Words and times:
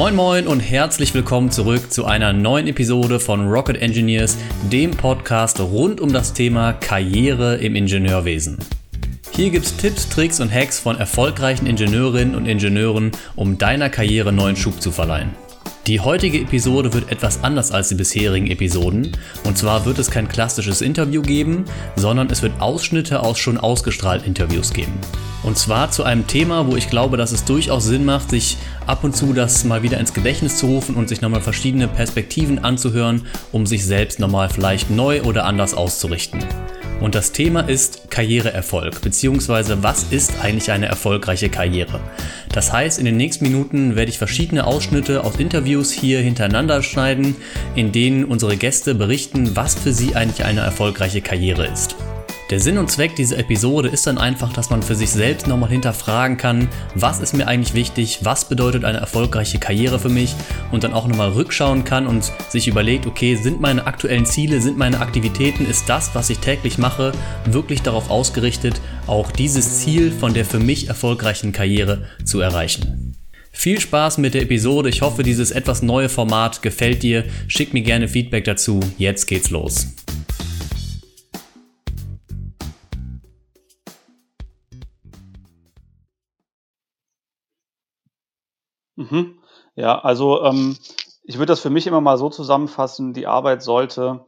Moin 0.00 0.16
Moin 0.16 0.46
und 0.46 0.60
herzlich 0.60 1.12
willkommen 1.12 1.50
zurück 1.50 1.92
zu 1.92 2.06
einer 2.06 2.32
neuen 2.32 2.66
Episode 2.68 3.20
von 3.20 3.46
Rocket 3.46 3.82
Engineers, 3.82 4.38
dem 4.72 4.92
Podcast 4.92 5.60
rund 5.60 6.00
um 6.00 6.10
das 6.10 6.32
Thema 6.32 6.72
Karriere 6.72 7.56
im 7.56 7.76
Ingenieurwesen. 7.76 8.56
Hier 9.32 9.50
gibt's 9.50 9.76
Tipps, 9.76 10.08
Tricks 10.08 10.40
und 10.40 10.50
Hacks 10.50 10.78
von 10.78 10.96
erfolgreichen 10.96 11.66
Ingenieurinnen 11.66 12.34
und 12.34 12.46
Ingenieuren, 12.46 13.12
um 13.36 13.58
deiner 13.58 13.90
Karriere 13.90 14.32
neuen 14.32 14.56
Schub 14.56 14.80
zu 14.80 14.90
verleihen. 14.90 15.34
Die 15.86 16.00
heutige 16.00 16.38
Episode 16.38 16.94
wird 16.94 17.12
etwas 17.12 17.44
anders 17.44 17.70
als 17.70 17.90
die 17.90 17.94
bisherigen 17.94 18.50
Episoden. 18.50 19.12
Und 19.44 19.58
zwar 19.58 19.84
wird 19.84 19.98
es 19.98 20.10
kein 20.10 20.28
klassisches 20.28 20.80
Interview 20.80 21.20
geben, 21.20 21.66
sondern 21.96 22.30
es 22.30 22.40
wird 22.40 22.58
Ausschnitte 22.58 23.20
aus 23.20 23.38
schon 23.38 23.58
ausgestrahlten 23.58 24.28
Interviews 24.28 24.72
geben. 24.72 24.98
Und 25.42 25.56
zwar 25.56 25.90
zu 25.90 26.04
einem 26.04 26.26
Thema, 26.26 26.66
wo 26.66 26.76
ich 26.76 26.90
glaube, 26.90 27.16
dass 27.16 27.32
es 27.32 27.44
durchaus 27.44 27.84
Sinn 27.84 28.04
macht, 28.04 28.30
sich 28.30 28.58
ab 28.86 29.04
und 29.04 29.16
zu 29.16 29.32
das 29.32 29.64
mal 29.64 29.82
wieder 29.82 29.98
ins 29.98 30.12
Gedächtnis 30.12 30.56
zu 30.56 30.66
rufen 30.66 30.94
und 30.94 31.08
sich 31.08 31.22
nochmal 31.22 31.40
verschiedene 31.40 31.88
Perspektiven 31.88 32.62
anzuhören, 32.62 33.22
um 33.52 33.66
sich 33.66 33.84
selbst 33.84 34.20
nochmal 34.20 34.50
vielleicht 34.50 34.90
neu 34.90 35.22
oder 35.22 35.44
anders 35.44 35.74
auszurichten. 35.74 36.44
Und 37.00 37.14
das 37.14 37.32
Thema 37.32 37.60
ist 37.60 38.10
Karriereerfolg, 38.10 39.00
beziehungsweise 39.00 39.82
was 39.82 40.04
ist 40.10 40.34
eigentlich 40.42 40.70
eine 40.70 40.86
erfolgreiche 40.86 41.48
Karriere? 41.48 42.00
Das 42.52 42.72
heißt, 42.74 42.98
in 42.98 43.06
den 43.06 43.16
nächsten 43.16 43.44
Minuten 43.44 43.96
werde 43.96 44.10
ich 44.10 44.18
verschiedene 44.18 44.66
Ausschnitte 44.66 45.24
aus 45.24 45.36
Interviews 45.36 45.90
hier 45.92 46.20
hintereinander 46.20 46.82
schneiden, 46.82 47.36
in 47.74 47.92
denen 47.92 48.26
unsere 48.26 48.58
Gäste 48.58 48.94
berichten, 48.94 49.56
was 49.56 49.76
für 49.76 49.94
sie 49.94 50.14
eigentlich 50.14 50.44
eine 50.44 50.60
erfolgreiche 50.60 51.22
Karriere 51.22 51.66
ist. 51.66 51.96
Der 52.50 52.58
Sinn 52.58 52.78
und 52.78 52.90
Zweck 52.90 53.14
dieser 53.14 53.38
Episode 53.38 53.88
ist 53.88 54.08
dann 54.08 54.18
einfach, 54.18 54.52
dass 54.52 54.70
man 54.70 54.82
für 54.82 54.96
sich 54.96 55.10
selbst 55.10 55.46
nochmal 55.46 55.70
hinterfragen 55.70 56.36
kann, 56.36 56.66
was 56.96 57.20
ist 57.20 57.32
mir 57.32 57.46
eigentlich 57.46 57.74
wichtig, 57.74 58.18
was 58.22 58.48
bedeutet 58.48 58.84
eine 58.84 58.98
erfolgreiche 58.98 59.60
Karriere 59.60 60.00
für 60.00 60.08
mich 60.08 60.34
und 60.72 60.82
dann 60.82 60.92
auch 60.92 61.06
nochmal 61.06 61.30
rückschauen 61.30 61.84
kann 61.84 62.08
und 62.08 62.32
sich 62.48 62.66
überlegt, 62.66 63.06
okay, 63.06 63.36
sind 63.36 63.60
meine 63.60 63.86
aktuellen 63.86 64.26
Ziele, 64.26 64.60
sind 64.60 64.76
meine 64.76 64.98
Aktivitäten, 64.98 65.64
ist 65.64 65.88
das, 65.88 66.12
was 66.14 66.28
ich 66.28 66.40
täglich 66.40 66.76
mache, 66.76 67.12
wirklich 67.44 67.82
darauf 67.82 68.10
ausgerichtet, 68.10 68.80
auch 69.06 69.30
dieses 69.30 69.78
Ziel 69.78 70.10
von 70.10 70.34
der 70.34 70.44
für 70.44 70.58
mich 70.58 70.88
erfolgreichen 70.88 71.52
Karriere 71.52 72.06
zu 72.24 72.40
erreichen. 72.40 73.14
Viel 73.52 73.78
Spaß 73.78 74.18
mit 74.18 74.34
der 74.34 74.42
Episode. 74.42 74.88
Ich 74.88 75.02
hoffe, 75.02 75.22
dieses 75.22 75.52
etwas 75.52 75.82
neue 75.82 76.08
Format 76.08 76.62
gefällt 76.62 77.04
dir. 77.04 77.24
Schick 77.46 77.74
mir 77.74 77.82
gerne 77.82 78.08
Feedback 78.08 78.44
dazu. 78.44 78.80
Jetzt 78.96 79.26
geht's 79.26 79.50
los. 79.50 79.88
Mhm. 89.00 89.38
Ja, 89.76 89.98
also 89.98 90.42
ähm, 90.44 90.76
ich 91.24 91.36
würde 91.38 91.46
das 91.46 91.60
für 91.60 91.70
mich 91.70 91.86
immer 91.86 92.02
mal 92.02 92.18
so 92.18 92.28
zusammenfassen, 92.28 93.14
die 93.14 93.26
Arbeit 93.26 93.62
sollte 93.62 94.26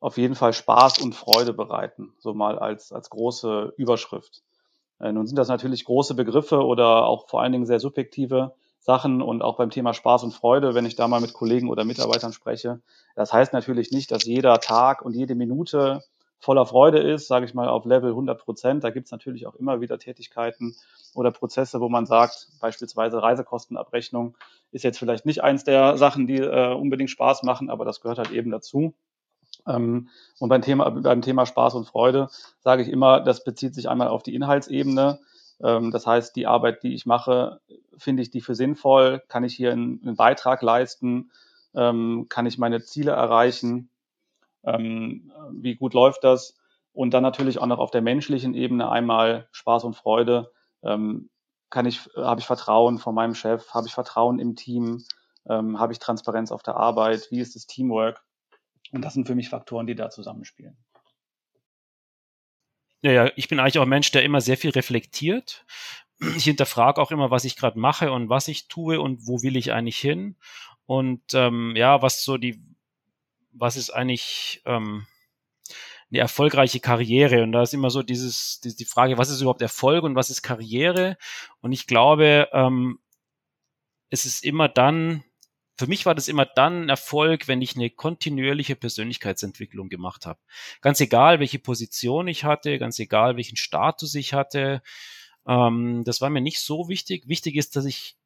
auf 0.00 0.16
jeden 0.16 0.34
Fall 0.34 0.54
Spaß 0.54 0.98
und 0.98 1.14
Freude 1.14 1.52
bereiten, 1.52 2.14
so 2.18 2.32
mal 2.32 2.58
als, 2.58 2.90
als 2.90 3.10
große 3.10 3.74
Überschrift. 3.76 4.42
Äh, 4.98 5.12
nun 5.12 5.26
sind 5.26 5.36
das 5.36 5.48
natürlich 5.48 5.84
große 5.84 6.14
Begriffe 6.14 6.64
oder 6.64 7.04
auch 7.04 7.28
vor 7.28 7.42
allen 7.42 7.52
Dingen 7.52 7.66
sehr 7.66 7.80
subjektive 7.80 8.54
Sachen 8.78 9.20
und 9.20 9.42
auch 9.42 9.56
beim 9.58 9.70
Thema 9.70 9.92
Spaß 9.92 10.24
und 10.24 10.32
Freude, 10.32 10.74
wenn 10.74 10.86
ich 10.86 10.96
da 10.96 11.06
mal 11.06 11.20
mit 11.20 11.34
Kollegen 11.34 11.68
oder 11.68 11.84
Mitarbeitern 11.84 12.32
spreche. 12.32 12.80
Das 13.16 13.32
heißt 13.32 13.52
natürlich 13.52 13.90
nicht, 13.92 14.10
dass 14.10 14.24
jeder 14.24 14.58
Tag 14.60 15.02
und 15.02 15.14
jede 15.14 15.34
Minute 15.34 16.02
voller 16.44 16.66
Freude 16.66 16.98
ist, 16.98 17.26
sage 17.26 17.46
ich 17.46 17.54
mal 17.54 17.68
auf 17.68 17.84
Level 17.84 18.10
100 18.10 18.38
Prozent. 18.38 18.84
Da 18.84 18.90
gibt 18.90 19.06
es 19.06 19.12
natürlich 19.12 19.46
auch 19.46 19.54
immer 19.54 19.80
wieder 19.80 19.98
Tätigkeiten 19.98 20.76
oder 21.14 21.30
Prozesse, 21.30 21.80
wo 21.80 21.88
man 21.88 22.06
sagt, 22.06 22.48
beispielsweise 22.60 23.22
Reisekostenabrechnung 23.22 24.36
ist 24.70 24.84
jetzt 24.84 24.98
vielleicht 24.98 25.26
nicht 25.26 25.42
eins 25.42 25.64
der 25.64 25.96
Sachen, 25.96 26.26
die 26.26 26.38
äh, 26.38 26.74
unbedingt 26.74 27.10
Spaß 27.10 27.42
machen, 27.42 27.70
aber 27.70 27.84
das 27.84 28.00
gehört 28.00 28.18
halt 28.18 28.30
eben 28.30 28.50
dazu. 28.50 28.94
Ähm, 29.66 30.08
und 30.38 30.48
beim 30.48 30.62
Thema, 30.62 30.90
beim 30.90 31.22
Thema 31.22 31.46
Spaß 31.46 31.74
und 31.74 31.86
Freude 31.86 32.28
sage 32.60 32.82
ich 32.82 32.88
immer, 32.88 33.20
das 33.20 33.44
bezieht 33.44 33.74
sich 33.74 33.88
einmal 33.88 34.08
auf 34.08 34.22
die 34.22 34.34
Inhaltsebene. 34.34 35.20
Ähm, 35.62 35.90
das 35.90 36.06
heißt, 36.06 36.36
die 36.36 36.46
Arbeit, 36.46 36.82
die 36.82 36.94
ich 36.94 37.06
mache, 37.06 37.60
finde 37.96 38.22
ich 38.22 38.30
die 38.30 38.40
für 38.40 38.54
sinnvoll? 38.54 39.22
Kann 39.28 39.44
ich 39.44 39.54
hier 39.54 39.72
einen, 39.72 40.00
einen 40.04 40.16
Beitrag 40.16 40.62
leisten? 40.62 41.30
Ähm, 41.74 42.26
kann 42.28 42.46
ich 42.46 42.58
meine 42.58 42.82
Ziele 42.82 43.12
erreichen? 43.12 43.88
Ähm, 44.66 45.32
wie 45.52 45.76
gut 45.76 45.94
läuft 45.94 46.24
das? 46.24 46.56
Und 46.92 47.12
dann 47.12 47.22
natürlich 47.22 47.58
auch 47.58 47.66
noch 47.66 47.78
auf 47.78 47.90
der 47.90 48.02
menschlichen 48.02 48.54
Ebene 48.54 48.90
einmal 48.90 49.48
Spaß 49.52 49.84
und 49.84 49.94
Freude. 49.96 50.52
Ähm, 50.82 51.30
kann 51.70 51.86
ich, 51.86 52.08
habe 52.16 52.40
ich 52.40 52.46
Vertrauen 52.46 52.98
von 52.98 53.14
meinem 53.14 53.34
Chef? 53.34 53.74
Habe 53.74 53.88
ich 53.88 53.94
Vertrauen 53.94 54.38
im 54.38 54.54
Team? 54.54 55.04
Ähm, 55.48 55.80
habe 55.80 55.92
ich 55.92 55.98
Transparenz 55.98 56.52
auf 56.52 56.62
der 56.62 56.76
Arbeit? 56.76 57.28
Wie 57.30 57.40
ist 57.40 57.56
das 57.56 57.66
Teamwork? 57.66 58.22
Und 58.92 59.02
das 59.02 59.14
sind 59.14 59.26
für 59.26 59.34
mich 59.34 59.48
Faktoren, 59.48 59.86
die 59.86 59.96
da 59.96 60.08
zusammenspielen. 60.08 60.76
Ja, 63.02 63.12
ja, 63.12 63.30
ich 63.36 63.48
bin 63.48 63.58
eigentlich 63.58 63.78
auch 63.78 63.82
ein 63.82 63.88
Mensch, 63.88 64.12
der 64.12 64.22
immer 64.22 64.40
sehr 64.40 64.56
viel 64.56 64.70
reflektiert. 64.70 65.66
Ich 66.36 66.44
hinterfrage 66.44 67.02
auch 67.02 67.10
immer, 67.10 67.30
was 67.30 67.44
ich 67.44 67.56
gerade 67.56 67.78
mache 67.78 68.12
und 68.12 68.28
was 68.28 68.48
ich 68.48 68.68
tue 68.68 69.00
und 69.00 69.26
wo 69.26 69.42
will 69.42 69.56
ich 69.56 69.72
eigentlich 69.72 69.98
hin. 69.98 70.36
Und 70.86 71.22
ähm, 71.34 71.74
ja, 71.76 72.02
was 72.02 72.24
so 72.24 72.38
die 72.38 72.62
was 73.54 73.76
ist 73.76 73.90
eigentlich 73.90 74.62
ähm, 74.66 75.06
eine 76.10 76.20
erfolgreiche 76.20 76.80
Karriere? 76.80 77.42
Und 77.42 77.52
da 77.52 77.62
ist 77.62 77.74
immer 77.74 77.90
so 77.90 78.02
dieses, 78.02 78.60
die, 78.60 78.74
die 78.74 78.84
Frage, 78.84 79.18
was 79.18 79.30
ist 79.30 79.40
überhaupt 79.40 79.62
Erfolg 79.62 80.04
und 80.04 80.14
was 80.16 80.30
ist 80.30 80.42
Karriere? 80.42 81.16
Und 81.60 81.72
ich 81.72 81.86
glaube, 81.86 82.48
ähm, 82.52 82.98
es 84.10 84.26
ist 84.26 84.44
immer 84.44 84.68
dann, 84.68 85.24
für 85.76 85.86
mich 85.86 86.06
war 86.06 86.14
das 86.14 86.28
immer 86.28 86.46
dann 86.46 86.88
Erfolg, 86.88 87.48
wenn 87.48 87.62
ich 87.62 87.74
eine 87.74 87.90
kontinuierliche 87.90 88.76
Persönlichkeitsentwicklung 88.76 89.88
gemacht 89.88 90.26
habe. 90.26 90.38
Ganz 90.80 91.00
egal, 91.00 91.40
welche 91.40 91.58
Position 91.58 92.28
ich 92.28 92.44
hatte, 92.44 92.78
ganz 92.78 92.98
egal, 92.98 93.36
welchen 93.36 93.56
Status 93.56 94.14
ich 94.14 94.34
hatte. 94.34 94.82
Ähm, 95.46 96.02
das 96.04 96.20
war 96.20 96.30
mir 96.30 96.40
nicht 96.40 96.60
so 96.60 96.88
wichtig. 96.88 97.28
Wichtig 97.28 97.56
ist, 97.56 97.76
dass 97.76 97.84
ich 97.86 98.16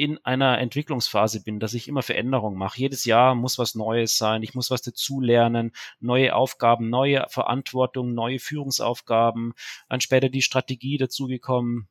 in 0.00 0.18
einer 0.24 0.58
Entwicklungsphase 0.58 1.42
bin, 1.42 1.60
dass 1.60 1.74
ich 1.74 1.86
immer 1.86 2.00
Veränderungen 2.00 2.56
mache. 2.56 2.80
Jedes 2.80 3.04
Jahr 3.04 3.34
muss 3.34 3.58
was 3.58 3.74
Neues 3.74 4.16
sein, 4.16 4.42
ich 4.42 4.54
muss 4.54 4.70
was 4.70 4.80
dazulernen, 4.80 5.72
neue 6.00 6.34
Aufgaben, 6.34 6.88
neue 6.88 7.26
Verantwortung, 7.28 8.14
neue 8.14 8.38
Führungsaufgaben, 8.38 9.52
dann 9.90 10.00
später 10.00 10.30
die 10.30 10.40
Strategie 10.40 10.96
dazugekommen. 10.96 11.86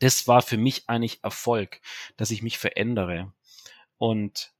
Das 0.00 0.26
war 0.26 0.40
für 0.40 0.56
mich 0.56 0.88
eigentlich 0.88 1.22
Erfolg, 1.22 1.82
dass 2.16 2.30
ich 2.30 2.42
mich 2.42 2.56
verändere. 2.56 3.34
Und 3.98 4.54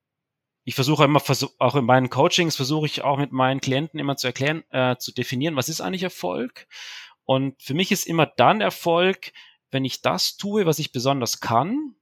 ich 0.65 0.75
versuche 0.75 1.05
immer, 1.05 1.23
auch 1.59 1.77
in 1.77 1.85
meinen 1.87 2.11
Coachings 2.11 2.57
versuche 2.57 2.85
ich 2.85 3.03
auch 3.03 3.17
mit 3.17 3.33
meinen 3.33 3.63
Klienten 3.63 3.99
immer 3.99 4.19
zu 4.19 4.27
erklären, 4.27 4.65
äh, 4.69 4.97
zu 4.99 5.13
definieren, 5.13 5.57
was 5.57 5.71
ist 5.71 5.81
eigentlich 5.81 6.03
Erfolg? 6.03 6.67
Und 7.25 7.63
für 7.63 7.73
mich 7.73 7.91
ist 7.91 8.07
immer 8.07 8.27
dann 8.27 8.61
Erfolg, 8.61 9.33
wenn 9.71 9.87
ich 9.87 10.03
das 10.03 10.37
tue, 10.37 10.67
was 10.67 10.79
ich 10.79 10.93
besonders 10.93 11.41
kann, 11.41 11.95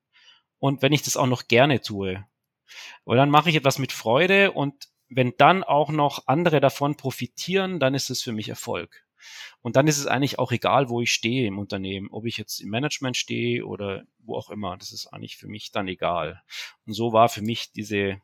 und 0.65 0.81
wenn 0.81 0.95
ich 0.95 1.03
das 1.03 1.19
auch 1.19 1.27
noch 1.27 1.47
gerne 1.47 1.83
tue. 1.83 2.25
Weil 3.05 3.19
dann 3.19 3.29
mache 3.29 3.51
ich 3.51 3.57
etwas 3.57 3.79
mit 3.79 3.93
Freude 3.93 4.53
und 4.53 4.89
wenn 5.11 5.35
dann 5.37 5.63
auch 5.63 5.91
noch 5.91 6.27
andere 6.27 6.59
davon 6.59 6.97
profitieren, 6.97 7.81
dann 7.81 7.93
ist 7.93 8.09
es 8.09 8.23
für 8.23 8.33
mich 8.33 8.49
Erfolg. 8.49 9.05
Und 9.61 9.77
dann 9.77 9.87
ist 9.89 9.99
es 9.99 10.07
eigentlich 10.07 10.39
auch 10.39 10.53
egal, 10.53 10.89
wo 10.89 11.03
ich 11.03 11.13
stehe 11.13 11.47
im 11.47 11.59
Unternehmen, 11.59 12.09
ob 12.11 12.25
ich 12.25 12.39
jetzt 12.39 12.61
im 12.61 12.71
Management 12.71 13.19
stehe 13.19 13.67
oder 13.67 14.05
wo 14.21 14.37
auch 14.39 14.49
immer. 14.49 14.79
Das 14.79 14.91
ist 14.91 15.07
eigentlich 15.09 15.37
für 15.37 15.49
mich 15.49 15.71
dann 15.71 15.87
egal. 15.87 16.43
Und 16.87 16.95
so 16.95 17.13
war 17.13 17.29
für 17.29 17.43
mich 17.43 17.71
diese 17.73 18.23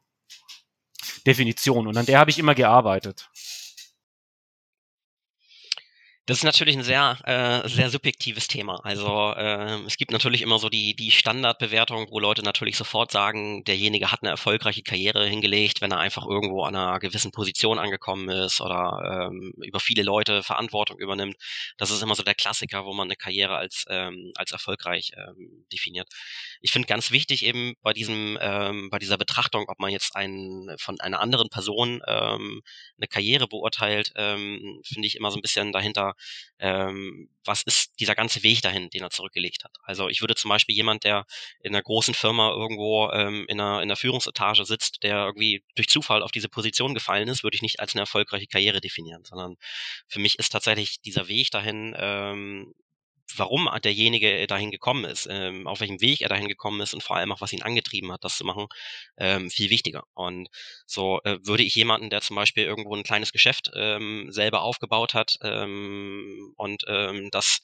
Definition. 1.26 1.86
Und 1.86 1.98
an 1.98 2.06
der 2.06 2.20
habe 2.20 2.30
ich 2.30 2.38
immer 2.38 2.54
gearbeitet. 2.54 3.28
Das 6.30 6.38
ist 6.38 6.44
natürlich 6.44 6.76
ein 6.76 6.84
sehr, 6.84 7.18
äh, 7.24 7.68
sehr 7.68 7.90
subjektives 7.90 8.46
Thema. 8.46 8.76
Also 8.84 9.34
äh, 9.36 9.80
es 9.84 9.96
gibt 9.96 10.12
natürlich 10.12 10.42
immer 10.42 10.60
so 10.60 10.68
die, 10.68 10.94
die 10.94 11.10
Standardbewertung, 11.10 12.06
wo 12.12 12.20
Leute 12.20 12.44
natürlich 12.44 12.76
sofort 12.76 13.10
sagen, 13.10 13.64
derjenige 13.64 14.12
hat 14.12 14.22
eine 14.22 14.30
erfolgreiche 14.30 14.84
Karriere 14.84 15.26
hingelegt, 15.26 15.80
wenn 15.80 15.90
er 15.90 15.98
einfach 15.98 16.24
irgendwo 16.24 16.62
an 16.62 16.76
einer 16.76 17.00
gewissen 17.00 17.32
Position 17.32 17.80
angekommen 17.80 18.28
ist 18.28 18.60
oder 18.60 19.28
ähm, 19.28 19.54
über 19.56 19.80
viele 19.80 20.04
Leute 20.04 20.44
Verantwortung 20.44 21.00
übernimmt. 21.00 21.34
Das 21.78 21.90
ist 21.90 22.00
immer 22.00 22.14
so 22.14 22.22
der 22.22 22.36
Klassiker, 22.36 22.84
wo 22.84 22.94
man 22.94 23.08
eine 23.08 23.16
Karriere 23.16 23.56
als, 23.56 23.84
ähm, 23.88 24.30
als 24.36 24.52
erfolgreich 24.52 25.10
ähm, 25.16 25.66
definiert. 25.72 26.06
Ich 26.60 26.70
finde 26.70 26.86
ganz 26.86 27.10
wichtig 27.10 27.44
eben 27.44 27.74
bei 27.82 27.92
diesem, 27.92 28.38
ähm, 28.40 28.88
bei 28.88 29.00
dieser 29.00 29.18
Betrachtung, 29.18 29.64
ob 29.66 29.80
man 29.80 29.90
jetzt 29.90 30.14
einen, 30.14 30.78
von 30.78 31.00
einer 31.00 31.18
anderen 31.18 31.48
Person 31.48 32.00
ähm, 32.06 32.62
eine 32.98 33.08
Karriere 33.08 33.48
beurteilt, 33.48 34.12
ähm, 34.14 34.80
finde 34.84 35.08
ich 35.08 35.16
immer 35.16 35.32
so 35.32 35.38
ein 35.38 35.42
bisschen 35.42 35.72
dahinter 35.72 36.14
ähm, 36.58 37.28
was 37.44 37.62
ist 37.62 37.98
dieser 38.00 38.14
ganze 38.14 38.42
Weg 38.42 38.62
dahin, 38.62 38.90
den 38.90 39.02
er 39.02 39.10
zurückgelegt 39.10 39.64
hat. 39.64 39.76
Also 39.82 40.08
ich 40.08 40.20
würde 40.20 40.34
zum 40.34 40.48
Beispiel 40.48 40.74
jemand, 40.74 41.04
der 41.04 41.24
in 41.60 41.74
einer 41.74 41.82
großen 41.82 42.14
Firma 42.14 42.50
irgendwo 42.50 43.10
ähm, 43.10 43.46
in, 43.48 43.60
einer, 43.60 43.78
in 43.78 43.84
einer 43.84 43.96
Führungsetage 43.96 44.64
sitzt, 44.64 45.02
der 45.02 45.24
irgendwie 45.26 45.62
durch 45.74 45.88
Zufall 45.88 46.22
auf 46.22 46.32
diese 46.32 46.48
Position 46.48 46.94
gefallen 46.94 47.28
ist, 47.28 47.42
würde 47.42 47.54
ich 47.54 47.62
nicht 47.62 47.80
als 47.80 47.94
eine 47.94 48.02
erfolgreiche 48.02 48.46
Karriere 48.46 48.80
definieren, 48.80 49.24
sondern 49.24 49.56
für 50.08 50.20
mich 50.20 50.38
ist 50.38 50.50
tatsächlich 50.50 51.00
dieser 51.00 51.28
Weg 51.28 51.50
dahin 51.50 51.94
ähm, 51.98 52.74
warum 53.36 53.68
derjenige 53.82 54.46
dahin 54.46 54.70
gekommen 54.70 55.04
ist, 55.04 55.26
ähm, 55.30 55.66
auf 55.66 55.80
welchem 55.80 56.00
Weg 56.00 56.20
er 56.20 56.28
dahin 56.28 56.48
gekommen 56.48 56.80
ist 56.80 56.94
und 56.94 57.02
vor 57.02 57.16
allem 57.16 57.32
auch, 57.32 57.40
was 57.40 57.52
ihn 57.52 57.62
angetrieben 57.62 58.12
hat, 58.12 58.24
das 58.24 58.36
zu 58.36 58.44
machen, 58.44 58.66
ähm, 59.16 59.50
viel 59.50 59.70
wichtiger. 59.70 60.04
Und 60.14 60.48
so 60.86 61.20
äh, 61.24 61.38
würde 61.42 61.62
ich 61.62 61.74
jemanden, 61.74 62.10
der 62.10 62.20
zum 62.20 62.36
Beispiel 62.36 62.64
irgendwo 62.64 62.94
ein 62.94 63.02
kleines 63.02 63.32
Geschäft 63.32 63.70
ähm, 63.74 64.28
selber 64.30 64.62
aufgebaut 64.62 65.14
hat 65.14 65.38
ähm, 65.42 66.52
und 66.56 66.84
ähm, 66.88 67.28
das 67.30 67.60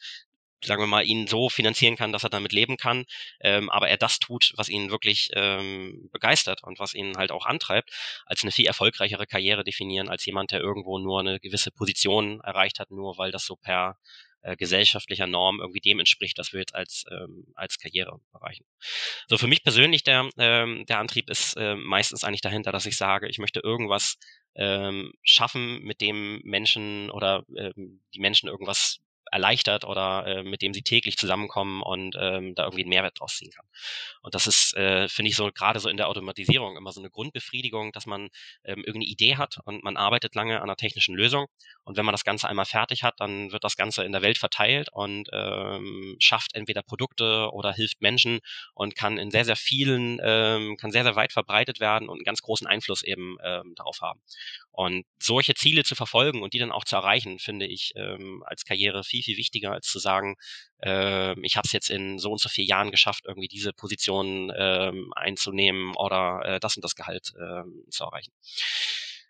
sagen 0.64 0.82
wir 0.82 0.86
mal, 0.86 1.04
ihn 1.04 1.26
so 1.26 1.48
finanzieren 1.48 1.96
kann, 1.96 2.12
dass 2.12 2.24
er 2.24 2.30
damit 2.30 2.52
leben 2.52 2.76
kann, 2.76 3.04
ähm, 3.40 3.70
aber 3.70 3.88
er 3.88 3.96
das 3.96 4.18
tut, 4.18 4.52
was 4.56 4.68
ihn 4.68 4.90
wirklich 4.90 5.30
ähm, 5.34 6.08
begeistert 6.12 6.62
und 6.62 6.78
was 6.78 6.94
ihn 6.94 7.16
halt 7.16 7.30
auch 7.30 7.46
antreibt, 7.46 7.90
als 8.26 8.42
eine 8.42 8.52
viel 8.52 8.66
erfolgreichere 8.66 9.26
Karriere 9.26 9.64
definieren, 9.64 10.08
als 10.08 10.24
jemand, 10.26 10.52
der 10.52 10.60
irgendwo 10.60 10.98
nur 10.98 11.20
eine 11.20 11.40
gewisse 11.40 11.70
Position 11.70 12.40
erreicht 12.40 12.80
hat, 12.80 12.90
nur 12.90 13.18
weil 13.18 13.30
das 13.30 13.44
so 13.44 13.56
per 13.56 13.98
äh, 14.46 14.56
gesellschaftlicher 14.56 15.26
Norm 15.26 15.60
irgendwie 15.60 15.80
dem 15.80 15.98
entspricht, 15.98 16.38
was 16.38 16.52
wir 16.52 16.60
jetzt 16.60 16.74
als, 16.74 17.04
ähm, 17.10 17.46
als 17.54 17.78
Karriere 17.78 18.20
erreichen. 18.32 18.64
So 19.26 19.38
für 19.38 19.48
mich 19.48 19.64
persönlich 19.64 20.04
der, 20.04 20.30
ähm, 20.38 20.84
der 20.86 21.00
Antrieb 21.00 21.28
ist 21.28 21.56
äh, 21.56 21.74
meistens 21.74 22.22
eigentlich 22.22 22.42
dahinter, 22.42 22.70
dass 22.70 22.86
ich 22.86 22.96
sage, 22.96 23.28
ich 23.28 23.38
möchte 23.38 23.60
irgendwas 23.60 24.16
ähm, 24.54 25.12
schaffen, 25.22 25.82
mit 25.82 26.00
dem 26.00 26.40
Menschen 26.44 27.10
oder 27.10 27.44
ähm, 27.56 28.02
die 28.14 28.20
Menschen 28.20 28.48
irgendwas 28.48 28.98
erleichtert 29.36 29.84
oder 29.84 30.26
äh, 30.26 30.42
mit 30.42 30.62
dem 30.62 30.72
sie 30.72 30.80
täglich 30.82 31.18
zusammenkommen 31.18 31.82
und 31.82 32.16
ähm, 32.18 32.54
da 32.54 32.64
irgendwie 32.64 32.82
einen 32.84 32.88
Mehrwert 32.88 33.20
draus 33.20 33.36
ziehen 33.36 33.50
kann. 33.50 33.66
Und 34.22 34.34
das 34.34 34.46
ist, 34.46 34.74
äh, 34.76 35.08
finde 35.08 35.30
ich, 35.30 35.36
so 35.36 35.50
gerade 35.52 35.78
so 35.78 35.90
in 35.90 35.98
der 35.98 36.08
Automatisierung 36.08 36.76
immer 36.76 36.90
so 36.90 37.00
eine 37.00 37.10
Grundbefriedigung, 37.10 37.92
dass 37.92 38.06
man 38.06 38.30
ähm, 38.64 38.78
irgendeine 38.78 39.04
Idee 39.04 39.36
hat 39.36 39.58
und 39.64 39.84
man 39.84 39.98
arbeitet 39.98 40.34
lange 40.34 40.56
an 40.56 40.64
einer 40.64 40.76
technischen 40.76 41.14
Lösung. 41.14 41.46
Und 41.84 41.98
wenn 41.98 42.06
man 42.06 42.14
das 42.14 42.24
Ganze 42.24 42.48
einmal 42.48 42.64
fertig 42.64 43.02
hat, 43.02 43.20
dann 43.20 43.52
wird 43.52 43.62
das 43.62 43.76
Ganze 43.76 44.04
in 44.04 44.12
der 44.12 44.22
Welt 44.22 44.38
verteilt 44.38 44.88
und 44.90 45.28
ähm, 45.32 46.16
schafft 46.18 46.54
entweder 46.54 46.82
Produkte 46.82 47.50
oder 47.52 47.74
hilft 47.74 48.00
Menschen 48.00 48.40
und 48.74 48.96
kann 48.96 49.18
in 49.18 49.30
sehr, 49.30 49.44
sehr 49.44 49.56
vielen, 49.56 50.18
ähm, 50.22 50.78
kann 50.78 50.92
sehr, 50.92 51.04
sehr 51.04 51.16
weit 51.16 51.32
verbreitet 51.32 51.78
werden 51.78 52.08
und 52.08 52.16
einen 52.16 52.24
ganz 52.24 52.40
großen 52.40 52.66
Einfluss 52.66 53.02
eben 53.02 53.36
ähm, 53.44 53.74
darauf 53.76 54.00
haben. 54.00 54.20
Und 54.76 55.06
solche 55.18 55.54
Ziele 55.54 55.84
zu 55.84 55.94
verfolgen 55.94 56.42
und 56.42 56.52
die 56.52 56.58
dann 56.58 56.70
auch 56.70 56.84
zu 56.84 56.96
erreichen, 56.96 57.38
finde 57.38 57.66
ich 57.66 57.92
ähm, 57.96 58.42
als 58.44 58.66
Karriere 58.66 59.04
viel, 59.04 59.22
viel 59.22 59.38
wichtiger, 59.38 59.72
als 59.72 59.86
zu 59.86 59.98
sagen, 59.98 60.36
äh, 60.82 61.32
ich 61.40 61.56
habe 61.56 61.64
es 61.64 61.72
jetzt 61.72 61.88
in 61.88 62.18
so 62.18 62.30
und 62.30 62.40
so 62.40 62.50
vier 62.50 62.66
Jahren 62.66 62.90
geschafft, 62.90 63.24
irgendwie 63.26 63.48
diese 63.48 63.72
Position 63.72 64.52
ähm, 64.54 65.14
einzunehmen 65.16 65.94
oder 65.96 66.42
äh, 66.44 66.60
das 66.60 66.76
und 66.76 66.84
das 66.84 66.94
Gehalt 66.94 67.32
ähm, 67.40 67.84
zu 67.88 68.04
erreichen 68.04 68.32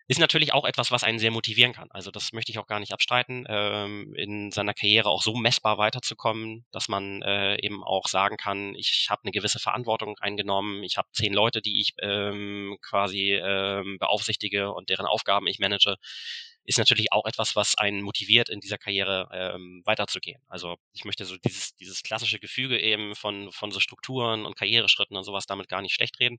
ist 0.09 0.21
natürlich 0.21 0.53
auch 0.53 0.65
etwas, 0.65 0.91
was 0.93 1.03
einen 1.03 1.19
sehr 1.19 1.33
motivieren 1.33 1.73
kann. 1.73 1.91
Also 1.91 2.11
das 2.11 2.33
möchte 2.33 2.53
ich 2.53 2.59
auch 2.59 2.67
gar 2.67 2.79
nicht 2.79 2.93
abstreiten, 2.93 3.45
ähm, 3.49 4.15
in 4.15 4.53
seiner 4.53 4.75
Karriere 4.75 5.09
auch 5.09 5.23
so 5.23 5.35
messbar 5.35 5.79
weiterzukommen, 5.79 6.65
dass 6.71 6.89
man 6.89 7.23
äh, 7.23 7.57
eben 7.61 7.83
auch 7.83 8.07
sagen 8.07 8.37
kann, 8.37 8.75
ich 8.77 9.09
habe 9.11 9.23
eine 9.25 9.33
gewisse 9.33 9.59
Verantwortung 9.59 10.17
eingenommen, 10.21 10.85
ich 10.85 10.97
habe 10.97 11.09
zehn 11.13 11.33
Leute, 11.33 11.61
die 11.61 11.81
ich 11.81 11.95
ähm, 12.01 12.79
quasi 12.83 13.33
ähm, 13.33 13.99
beaufsichtige 13.99 14.73
und 14.73 14.91
deren 14.91 15.07
Aufgaben 15.07 15.49
ich 15.49 15.59
manage, 15.59 15.97
ist 16.67 16.79
natürlich 16.79 17.13
auch 17.13 17.27
etwas, 17.27 17.57
was 17.57 17.77
einen 17.77 18.03
motiviert, 18.03 18.49
in 18.49 18.61
dieser 18.61 18.79
Karriere 18.79 19.29
ähm, 19.33 19.83
weiterzugehen. 19.85 20.43
Also 20.49 20.77
ich 20.93 21.05
möchte 21.05 21.25
so 21.25 21.37
dieses, 21.37 21.77
dieses 21.77 22.03
klassische 22.03 22.39
Gefüge 22.39 22.81
eben 22.81 23.15
von, 23.15 23.51
von 23.53 23.71
so 23.71 23.81
Strukturen 23.81 24.45
und 24.47 24.57
Karriereschritten 24.57 25.17
und 25.17 25.25
sowas 25.25 25.47
damit 25.47 25.69
gar 25.69 25.83
nicht 25.83 25.95
schlecht 25.95 26.19
reden 26.21 26.39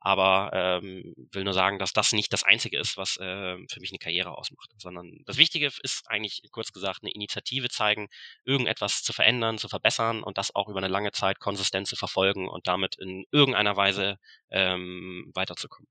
aber 0.00 0.50
ähm, 0.52 1.14
will 1.32 1.44
nur 1.44 1.54
sagen, 1.54 1.78
dass 1.78 1.92
das 1.92 2.12
nicht 2.12 2.32
das 2.32 2.44
Einzige 2.44 2.78
ist, 2.78 2.96
was 2.96 3.16
äh, 3.16 3.56
für 3.68 3.80
mich 3.80 3.90
eine 3.90 3.98
Karriere 3.98 4.36
ausmacht, 4.36 4.70
sondern 4.78 5.22
das 5.26 5.38
Wichtige 5.38 5.70
ist 5.82 6.04
eigentlich 6.06 6.42
kurz 6.52 6.72
gesagt 6.72 7.00
eine 7.02 7.12
Initiative 7.12 7.68
zeigen, 7.68 8.08
irgendetwas 8.44 9.02
zu 9.02 9.12
verändern, 9.12 9.58
zu 9.58 9.68
verbessern 9.68 10.22
und 10.22 10.38
das 10.38 10.54
auch 10.54 10.68
über 10.68 10.78
eine 10.78 10.88
lange 10.88 11.12
Zeit 11.12 11.40
konsistent 11.40 11.88
zu 11.88 11.96
verfolgen 11.96 12.48
und 12.48 12.66
damit 12.68 12.96
in 12.96 13.24
irgendeiner 13.32 13.76
Weise 13.76 14.18
ähm, 14.50 15.30
weiterzukommen. 15.34 15.88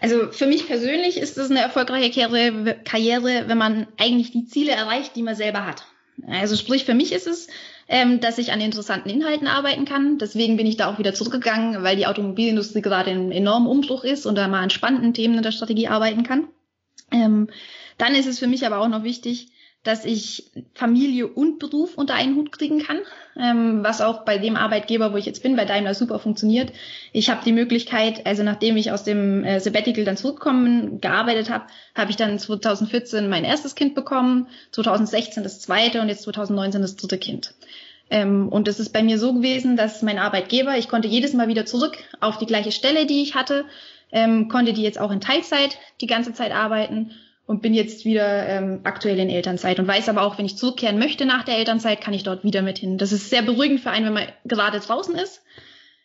Also 0.00 0.30
für 0.30 0.46
mich 0.46 0.66
persönlich 0.66 1.16
ist 1.16 1.36
es 1.36 1.50
eine 1.50 1.60
erfolgreiche 1.60 2.10
Karriere, 2.84 3.48
wenn 3.48 3.58
man 3.58 3.88
eigentlich 3.98 4.30
die 4.30 4.46
Ziele 4.46 4.72
erreicht, 4.72 5.16
die 5.16 5.22
man 5.22 5.34
selber 5.34 5.66
hat. 5.66 5.84
Also 6.26 6.56
sprich, 6.56 6.84
für 6.84 6.94
mich 6.94 7.12
ist 7.12 7.26
es 7.26 7.48
ähm, 7.88 8.20
dass 8.20 8.38
ich 8.38 8.52
an 8.52 8.60
interessanten 8.60 9.10
Inhalten 9.10 9.46
arbeiten 9.46 9.84
kann. 9.84 10.18
Deswegen 10.18 10.56
bin 10.56 10.66
ich 10.66 10.76
da 10.76 10.90
auch 10.90 10.98
wieder 10.98 11.14
zurückgegangen, 11.14 11.82
weil 11.82 11.96
die 11.96 12.06
Automobilindustrie 12.06 12.82
gerade 12.82 13.10
in 13.10 13.30
enormem 13.30 13.68
Umbruch 13.68 14.04
ist 14.04 14.26
und 14.26 14.36
da 14.36 14.48
mal 14.48 14.62
an 14.62 14.70
spannenden 14.70 15.14
Themen 15.14 15.36
in 15.36 15.42
der 15.42 15.52
Strategie 15.52 15.88
arbeiten 15.88 16.22
kann. 16.22 16.48
Ähm, 17.10 17.48
dann 17.98 18.14
ist 18.14 18.26
es 18.26 18.38
für 18.38 18.46
mich 18.46 18.66
aber 18.66 18.78
auch 18.78 18.88
noch 18.88 19.04
wichtig, 19.04 19.48
dass 19.84 20.06
ich 20.06 20.50
Familie 20.72 21.28
und 21.28 21.58
Beruf 21.58 21.96
unter 21.96 22.14
einen 22.14 22.36
Hut 22.36 22.50
kriegen 22.52 22.82
kann, 22.82 22.98
ähm, 23.38 23.84
was 23.84 24.00
auch 24.00 24.24
bei 24.24 24.38
dem 24.38 24.56
Arbeitgeber, 24.56 25.12
wo 25.12 25.18
ich 25.18 25.26
jetzt 25.26 25.42
bin, 25.42 25.56
bei 25.56 25.66
Daimler 25.66 25.94
super 25.94 26.18
funktioniert. 26.18 26.72
Ich 27.12 27.28
habe 27.30 27.44
die 27.44 27.52
Möglichkeit, 27.52 28.26
also 28.26 28.42
nachdem 28.42 28.78
ich 28.78 28.90
aus 28.90 29.04
dem 29.04 29.44
äh, 29.44 29.60
Sabbatical 29.60 30.04
dann 30.04 30.16
zurückkommen, 30.16 31.00
gearbeitet 31.00 31.50
habe, 31.50 31.66
habe 31.94 32.10
ich 32.10 32.16
dann 32.16 32.38
2014 32.38 33.28
mein 33.28 33.44
erstes 33.44 33.74
Kind 33.74 33.94
bekommen, 33.94 34.48
2016 34.72 35.42
das 35.42 35.60
zweite 35.60 36.00
und 36.00 36.08
jetzt 36.08 36.22
2019 36.22 36.80
das 36.80 36.96
dritte 36.96 37.18
Kind. 37.18 37.54
Ähm, 38.10 38.48
und 38.48 38.68
es 38.68 38.80
ist 38.80 38.90
bei 38.92 39.02
mir 39.02 39.18
so 39.18 39.34
gewesen, 39.34 39.76
dass 39.76 40.02
mein 40.02 40.18
Arbeitgeber, 40.18 40.78
ich 40.78 40.88
konnte 40.88 41.08
jedes 41.08 41.34
Mal 41.34 41.48
wieder 41.48 41.66
zurück 41.66 41.98
auf 42.20 42.38
die 42.38 42.46
gleiche 42.46 42.72
Stelle, 42.72 43.04
die 43.04 43.22
ich 43.22 43.34
hatte, 43.34 43.66
ähm, 44.12 44.48
konnte 44.48 44.72
die 44.72 44.82
jetzt 44.82 44.98
auch 44.98 45.10
in 45.10 45.20
Teilzeit 45.20 45.76
die 46.00 46.06
ganze 46.06 46.32
Zeit 46.32 46.52
arbeiten 46.52 47.10
und 47.46 47.60
bin 47.60 47.74
jetzt 47.74 48.04
wieder 48.04 48.46
ähm, 48.46 48.80
aktuell 48.84 49.18
in 49.18 49.28
Elternzeit 49.28 49.78
und 49.78 49.86
weiß 49.86 50.08
aber 50.08 50.22
auch, 50.22 50.38
wenn 50.38 50.46
ich 50.46 50.56
zurückkehren 50.56 50.98
möchte 50.98 51.26
nach 51.26 51.44
der 51.44 51.58
Elternzeit, 51.58 52.00
kann 52.00 52.14
ich 52.14 52.22
dort 52.22 52.42
wieder 52.44 52.62
mit 52.62 52.78
hin. 52.78 52.96
Das 52.96 53.12
ist 53.12 53.30
sehr 53.30 53.42
beruhigend 53.42 53.80
für 53.80 53.90
einen, 53.90 54.06
wenn 54.06 54.14
man 54.14 54.28
gerade 54.44 54.80
draußen 54.80 55.14
ist. 55.16 55.42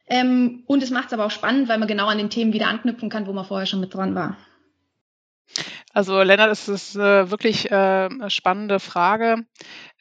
Ähm, 0.07 0.63
und 0.65 0.83
es 0.83 0.89
macht 0.89 1.07
es 1.07 1.13
aber 1.13 1.25
auch 1.25 1.31
spannend, 1.31 1.69
weil 1.69 1.77
man 1.77 1.87
genau 1.87 2.07
an 2.07 2.17
den 2.17 2.29
Themen 2.29 2.51
wieder 2.51 2.67
anknüpfen 2.67 3.09
kann, 3.09 3.27
wo 3.27 3.33
man 3.33 3.45
vorher 3.45 3.67
schon 3.67 3.79
mit 3.79 3.93
dran 3.93 4.15
war. 4.15 4.37
Also 5.91 6.21
Lennart, 6.21 6.51
es 6.51 6.67
ist 6.67 6.95
äh, 6.95 7.31
wirklich 7.31 7.71
äh, 7.71 7.73
eine 7.73 8.29
spannende 8.29 8.79
Frage. 8.79 9.45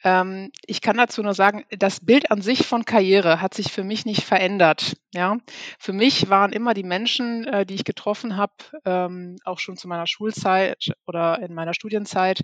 Ähm, 0.03 0.51
ich 0.67 0.81
kann 0.81 0.97
dazu 0.97 1.23
nur 1.23 1.33
sagen, 1.33 1.65
das 1.71 1.99
Bild 1.99 2.29
an 2.29 2.41
sich 2.41 2.67
von 2.67 2.85
Karriere 2.85 3.41
hat 3.41 3.55
sich 3.55 3.71
für 3.71 3.83
mich 3.83 4.05
nicht 4.05 4.23
verändert. 4.23 4.97
Ja, 5.15 5.37
für 5.79 5.91
mich 5.93 6.29
waren 6.29 6.53
immer 6.53 6.75
die 6.75 6.83
Menschen, 6.83 7.45
äh, 7.47 7.65
die 7.65 7.73
ich 7.73 7.85
getroffen 7.85 8.37
habe, 8.37 8.53
ähm, 8.85 9.37
auch 9.45 9.57
schon 9.57 9.77
zu 9.77 9.87
meiner 9.87 10.05
Schulzeit 10.05 10.91
oder 11.07 11.39
in 11.41 11.55
meiner 11.55 11.73
Studienzeit, 11.73 12.41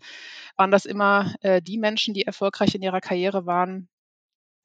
waren 0.57 0.71
das 0.71 0.85
immer 0.85 1.35
äh, 1.41 1.61
die 1.61 1.77
Menschen, 1.77 2.15
die 2.15 2.23
erfolgreich 2.23 2.73
in 2.73 2.81
ihrer 2.81 3.01
Karriere 3.01 3.45
waren, 3.45 3.89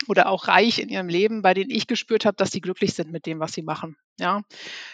oder 0.08 0.28
auch 0.28 0.48
reich 0.48 0.78
in 0.78 0.88
ihrem 0.88 1.08
Leben, 1.08 1.42
bei 1.42 1.54
denen 1.54 1.70
ich 1.70 1.86
gespürt 1.86 2.24
habe, 2.24 2.36
dass 2.36 2.50
sie 2.50 2.60
glücklich 2.60 2.94
sind 2.94 3.12
mit 3.12 3.26
dem, 3.26 3.38
was 3.38 3.52
sie 3.52 3.62
machen. 3.62 3.96
Ja, 4.18 4.42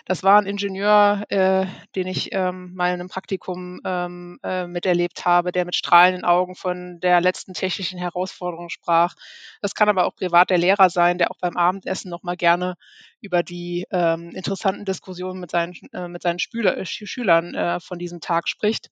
das 0.05 0.23
war 0.23 0.39
ein 0.39 0.47
Ingenieur, 0.47 1.25
äh, 1.31 1.67
den 1.95 2.07
ich 2.07 2.29
ähm, 2.33 2.75
mal 2.75 2.89
in 2.89 3.01
einem 3.01 3.09
Praktikum 3.09 3.81
ähm, 3.85 4.39
äh, 4.45 4.67
miterlebt 4.67 5.25
habe, 5.25 5.53
der 5.53 5.65
mit 5.65 5.75
strahlenden 5.75 6.25
Augen 6.25 6.55
von 6.55 7.01
der 7.01 7.21
letzten 7.21 7.53
technischen 7.55 7.99
Herausforderung 7.99 8.69
sprach. 8.69 9.15
Das 9.63 9.75
kann 9.75 9.89
aber 9.89 10.07
auch 10.07 10.15
privat 10.15 10.51
der 10.51 10.59
Lehrer 10.59 10.91
sein, 10.91 11.19
der 11.19 11.31
auch 11.31 11.39
beim 11.41 11.57
Abendessen 11.57 12.09
noch 12.09 12.23
mal 12.23 12.37
gerne 12.37 12.77
über 13.21 13.43
die 13.43 13.87
ähm, 13.91 14.31
interessanten 14.31 14.85
Diskussionen 14.85 15.41
mit 15.41 15.51
seinen 15.51 15.75
äh, 15.93 16.07
mit 16.07 16.23
seinen 16.23 16.39
Spüler, 16.39 16.77
äh, 16.77 16.87
Schülern 16.87 17.55
äh, 17.55 17.81
von 17.81 17.99
diesem 17.99 18.21
Tag 18.21 18.49
spricht. 18.49 18.91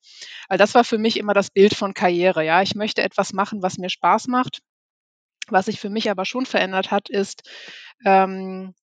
Also 0.49 0.59
das 0.59 0.75
war 0.75 0.85
für 0.85 0.99
mich 0.99 1.16
immer 1.16 1.35
das 1.35 1.50
Bild 1.50 1.75
von 1.75 1.94
Karriere. 1.94 2.44
Ja, 2.44 2.62
ich 2.62 2.75
möchte 2.75 3.02
etwas 3.02 3.33
machen, 3.33 3.62
was 3.62 3.78
mir 3.78 3.90
Spaß 3.90 4.26
macht 4.26 4.61
was 5.50 5.66
sich 5.66 5.80
für 5.80 5.90
mich 5.90 6.10
aber 6.10 6.24
schon 6.24 6.46
verändert 6.46 6.90
hat, 6.90 7.08
ist 7.08 7.48
ähm, 8.04 8.74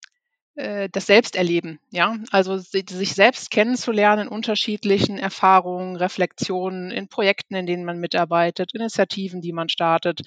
äh, 0.56 0.90
das 0.92 1.08
Selbsterleben, 1.08 1.80
ja, 1.92 2.18
also 2.32 2.58
sich 2.58 3.14
selbst 3.14 3.52
kennenzulernen 3.52 4.28
in 4.28 4.34
unterschiedlichen 4.34 5.18
Erfahrungen, 5.18 5.96
Reflexionen, 5.96 6.92
in 6.92 7.08
Projekten, 7.08 7.56
in 7.56 7.66
denen 7.66 7.86
man 7.86 8.00
mitarbeitet, 8.00 8.74
Initiativen, 8.74 9.42
die 9.42 9.54
man 9.54 9.70
startet, 9.70 10.22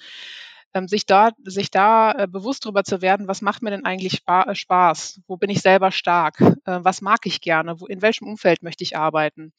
ähm, 0.73 0.87
sich 0.87 1.05
da, 1.05 1.31
sich 1.43 1.71
da 1.71 2.11
äh, 2.11 2.27
bewusst 2.27 2.65
darüber 2.65 2.83
zu 2.83 3.01
werden, 3.01 3.27
was 3.27 3.41
macht 3.41 3.61
mir 3.61 3.69
denn 3.69 3.85
eigentlich 3.85 4.23
äh, 4.27 4.55
Spaß? 4.55 5.21
Wo 5.27 5.37
bin 5.37 5.49
ich 5.49 5.61
selber 5.61 5.91
stark? 5.91 6.41
Äh, 6.41 6.79
was 6.81 7.01
mag 7.01 7.25
ich 7.25 7.39
gerne? 7.41 7.79
Wo, 7.79 7.85
in 7.85 8.01
welchem 8.01 8.27
Umfeld 8.27 8.63
möchte 8.63 8.83
ich 8.83 8.97
arbeiten? 8.97 9.53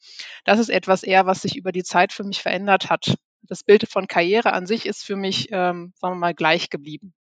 Das 0.45 0.59
ist 0.59 0.69
etwas 0.69 1.03
eher, 1.03 1.25
was 1.25 1.41
sich 1.41 1.55
über 1.55 1.71
die 1.71 1.83
Zeit 1.83 2.13
für 2.13 2.23
mich 2.23 2.41
verändert 2.41 2.89
hat 2.89 3.15
das 3.43 3.63
Bild 3.63 3.87
von 3.89 4.07
Karriere 4.07 4.53
an 4.53 4.65
sich 4.65 4.85
ist 4.85 5.03
für 5.03 5.15
mich, 5.15 5.47
ähm, 5.51 5.93
sagen 5.95 6.15
wir 6.15 6.19
mal, 6.19 6.33
gleich 6.33 6.69
geblieben. 6.69 7.13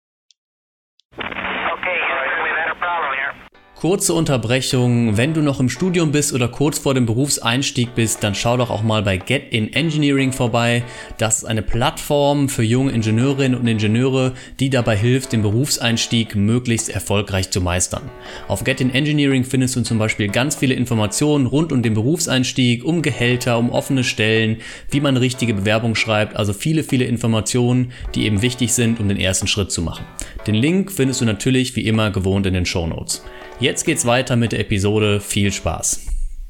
Kurze 3.78 4.14
Unterbrechung. 4.14 5.18
Wenn 5.18 5.34
du 5.34 5.42
noch 5.42 5.60
im 5.60 5.68
Studium 5.68 6.10
bist 6.10 6.32
oder 6.32 6.48
kurz 6.48 6.78
vor 6.78 6.94
dem 6.94 7.04
Berufseinstieg 7.04 7.94
bist, 7.94 8.24
dann 8.24 8.34
schau 8.34 8.56
doch 8.56 8.70
auch 8.70 8.82
mal 8.82 9.02
bei 9.02 9.18
Get 9.18 9.52
in 9.52 9.70
Engineering 9.70 10.32
vorbei. 10.32 10.82
Das 11.18 11.38
ist 11.38 11.44
eine 11.44 11.60
Plattform 11.60 12.48
für 12.48 12.62
junge 12.62 12.92
Ingenieurinnen 12.92 13.60
und 13.60 13.66
Ingenieure, 13.66 14.32
die 14.60 14.70
dabei 14.70 14.96
hilft, 14.96 15.32
den 15.32 15.42
Berufseinstieg 15.42 16.34
möglichst 16.34 16.88
erfolgreich 16.88 17.50
zu 17.50 17.60
meistern. 17.60 18.10
Auf 18.48 18.64
Get 18.64 18.80
in 18.80 18.94
Engineering 18.94 19.44
findest 19.44 19.76
du 19.76 19.82
zum 19.82 19.98
Beispiel 19.98 20.28
ganz 20.28 20.56
viele 20.56 20.72
Informationen 20.72 21.44
rund 21.44 21.70
um 21.70 21.82
den 21.82 21.92
Berufseinstieg, 21.92 22.82
um 22.82 23.02
Gehälter, 23.02 23.58
um 23.58 23.68
offene 23.68 24.04
Stellen, 24.04 24.56
wie 24.90 25.00
man 25.00 25.18
richtige 25.18 25.52
Bewerbung 25.52 25.96
schreibt, 25.96 26.34
also 26.34 26.54
viele, 26.54 26.82
viele 26.82 27.04
Informationen, 27.04 27.92
die 28.14 28.24
eben 28.24 28.40
wichtig 28.40 28.72
sind, 28.72 29.00
um 29.00 29.08
den 29.08 29.20
ersten 29.20 29.46
Schritt 29.46 29.70
zu 29.70 29.82
machen. 29.82 30.06
Den 30.46 30.54
Link 30.54 30.90
findest 30.90 31.20
du 31.20 31.26
natürlich 31.26 31.76
wie 31.76 31.86
immer 31.86 32.10
gewohnt 32.10 32.46
in 32.46 32.54
den 32.54 32.64
Show 32.64 32.86
Notes. 32.86 33.22
Jetzt 33.58 33.84
geht's 33.84 34.06
weiter 34.06 34.36
mit 34.36 34.52
der 34.52 34.60
Episode. 34.60 35.18
Viel 35.18 35.50
Spaß. 35.50 36.08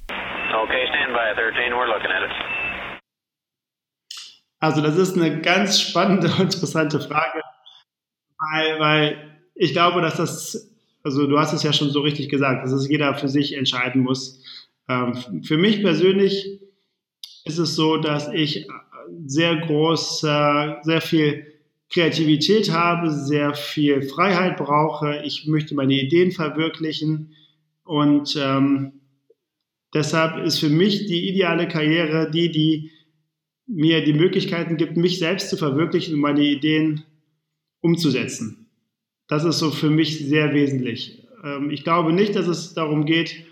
Okay, 0.08 0.86
stand 0.88 1.12
by 1.12 1.40
13, 1.40 1.72
we're 1.72 1.86
looking 1.86 2.10
at 2.10 2.24
it. 2.24 3.00
Also 4.58 4.80
das 4.82 4.96
ist 4.96 5.16
eine 5.16 5.40
ganz 5.40 5.80
spannende 5.80 6.26
und 6.26 6.40
interessante 6.40 6.98
Frage, 6.98 7.42
weil, 8.38 8.80
weil 8.80 9.40
ich 9.54 9.72
glaube, 9.72 10.00
dass 10.00 10.16
das, 10.16 10.76
also 11.04 11.28
du 11.28 11.38
hast 11.38 11.52
es 11.52 11.62
ja 11.62 11.72
schon 11.72 11.90
so 11.90 12.00
richtig 12.00 12.28
gesagt, 12.28 12.64
dass 12.64 12.72
es 12.72 12.88
jeder 12.88 13.14
für 13.14 13.28
sich 13.28 13.56
entscheiden 13.56 14.02
muss. 14.02 14.42
Ähm, 14.88 15.42
für 15.44 15.58
mich 15.58 15.82
persönlich 15.82 16.60
ist 17.44 17.58
es 17.58 17.76
so, 17.76 17.98
dass 17.98 18.32
ich 18.32 18.66
sehr 19.26 19.56
groß, 19.58 20.20
sehr 20.20 21.00
viel 21.00 21.55
Kreativität 21.90 22.70
habe, 22.72 23.10
sehr 23.10 23.54
viel 23.54 24.02
Freiheit 24.02 24.56
brauche. 24.56 25.22
Ich 25.24 25.46
möchte 25.46 25.74
meine 25.74 25.94
Ideen 25.94 26.32
verwirklichen 26.32 27.34
und 27.84 28.36
ähm, 28.40 29.00
deshalb 29.94 30.44
ist 30.44 30.58
für 30.58 30.68
mich 30.68 31.06
die 31.06 31.28
ideale 31.28 31.68
Karriere 31.68 32.30
die, 32.30 32.50
die 32.50 32.90
mir 33.66 34.04
die 34.04 34.12
Möglichkeiten 34.12 34.76
gibt, 34.76 34.96
mich 34.96 35.18
selbst 35.18 35.50
zu 35.50 35.56
verwirklichen 35.56 36.14
und 36.14 36.20
meine 36.20 36.42
Ideen 36.42 37.04
umzusetzen. 37.80 38.68
Das 39.28 39.44
ist 39.44 39.58
so 39.58 39.70
für 39.70 39.90
mich 39.90 40.18
sehr 40.26 40.54
wesentlich. 40.54 41.26
Ähm, 41.44 41.70
ich 41.70 41.84
glaube 41.84 42.12
nicht, 42.12 42.34
dass 42.36 42.46
es 42.46 42.74
darum 42.74 43.06
geht, 43.06 43.44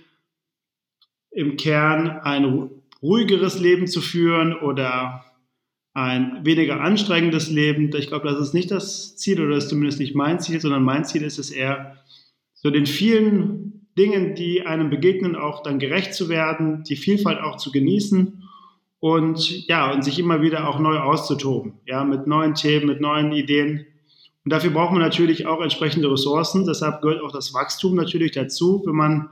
im 1.30 1.56
Kern 1.56 2.08
ein 2.08 2.70
ruhigeres 3.02 3.58
Leben 3.58 3.86
zu 3.86 4.00
führen 4.00 4.54
oder 4.54 5.24
ein 5.94 6.44
weniger 6.44 6.80
anstrengendes 6.80 7.50
Leben. 7.50 7.90
Ich 7.96 8.08
glaube, 8.08 8.28
das 8.28 8.40
ist 8.40 8.52
nicht 8.52 8.70
das 8.70 9.16
Ziel 9.16 9.40
oder 9.40 9.54
das 9.54 9.64
ist 9.64 9.70
zumindest 9.70 10.00
nicht 10.00 10.16
mein 10.16 10.40
Ziel, 10.40 10.60
sondern 10.60 10.82
mein 10.82 11.04
Ziel 11.04 11.22
ist 11.22 11.38
es 11.38 11.50
eher, 11.50 11.98
so 12.52 12.70
den 12.70 12.86
vielen 12.86 13.88
Dingen, 13.96 14.34
die 14.34 14.66
einem 14.66 14.90
begegnen, 14.90 15.36
auch 15.36 15.62
dann 15.62 15.78
gerecht 15.78 16.14
zu 16.14 16.28
werden, 16.28 16.82
die 16.82 16.96
Vielfalt 16.96 17.38
auch 17.40 17.56
zu 17.58 17.70
genießen 17.70 18.42
und 18.98 19.68
ja, 19.68 19.92
und 19.92 20.02
sich 20.02 20.18
immer 20.18 20.42
wieder 20.42 20.68
auch 20.68 20.80
neu 20.80 20.98
auszutoben, 20.98 21.74
ja, 21.86 22.04
mit 22.04 22.26
neuen 22.26 22.54
Themen, 22.54 22.86
mit 22.86 23.00
neuen 23.00 23.30
Ideen. 23.30 23.86
Und 24.44 24.52
dafür 24.52 24.70
braucht 24.70 24.92
man 24.92 25.00
natürlich 25.00 25.46
auch 25.46 25.62
entsprechende 25.62 26.10
Ressourcen. 26.10 26.66
Deshalb 26.66 27.02
gehört 27.02 27.22
auch 27.22 27.32
das 27.32 27.54
Wachstum 27.54 27.94
natürlich 27.94 28.32
dazu. 28.32 28.82
Wenn 28.84 28.96
man 28.96 29.30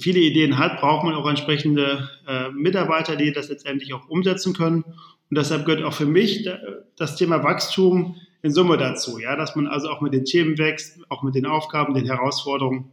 viele 0.00 0.20
Ideen 0.20 0.58
hat, 0.58 0.80
braucht 0.80 1.04
man 1.04 1.14
auch 1.14 1.28
entsprechende 1.28 2.08
äh, 2.26 2.50
Mitarbeiter, 2.50 3.16
die 3.16 3.32
das 3.32 3.48
letztendlich 3.48 3.94
auch 3.94 4.08
umsetzen 4.08 4.54
können. 4.54 4.82
Und 4.82 5.38
deshalb 5.38 5.64
gehört 5.64 5.84
auch 5.84 5.94
für 5.94 6.06
mich 6.06 6.48
das 6.96 7.16
Thema 7.16 7.42
Wachstum 7.42 8.20
in 8.42 8.52
Summe 8.52 8.76
dazu, 8.76 9.18
ja, 9.18 9.36
dass 9.36 9.56
man 9.56 9.66
also 9.66 9.88
auch 9.88 10.00
mit 10.02 10.12
den 10.12 10.26
Themen 10.26 10.58
wächst, 10.58 11.00
auch 11.08 11.22
mit 11.22 11.34
den 11.34 11.46
Aufgaben, 11.46 11.94
den 11.94 12.06
Herausforderungen. 12.06 12.92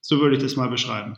So 0.00 0.20
würde 0.20 0.36
ich 0.36 0.42
das 0.42 0.56
mal 0.56 0.68
beschreiben. 0.68 1.16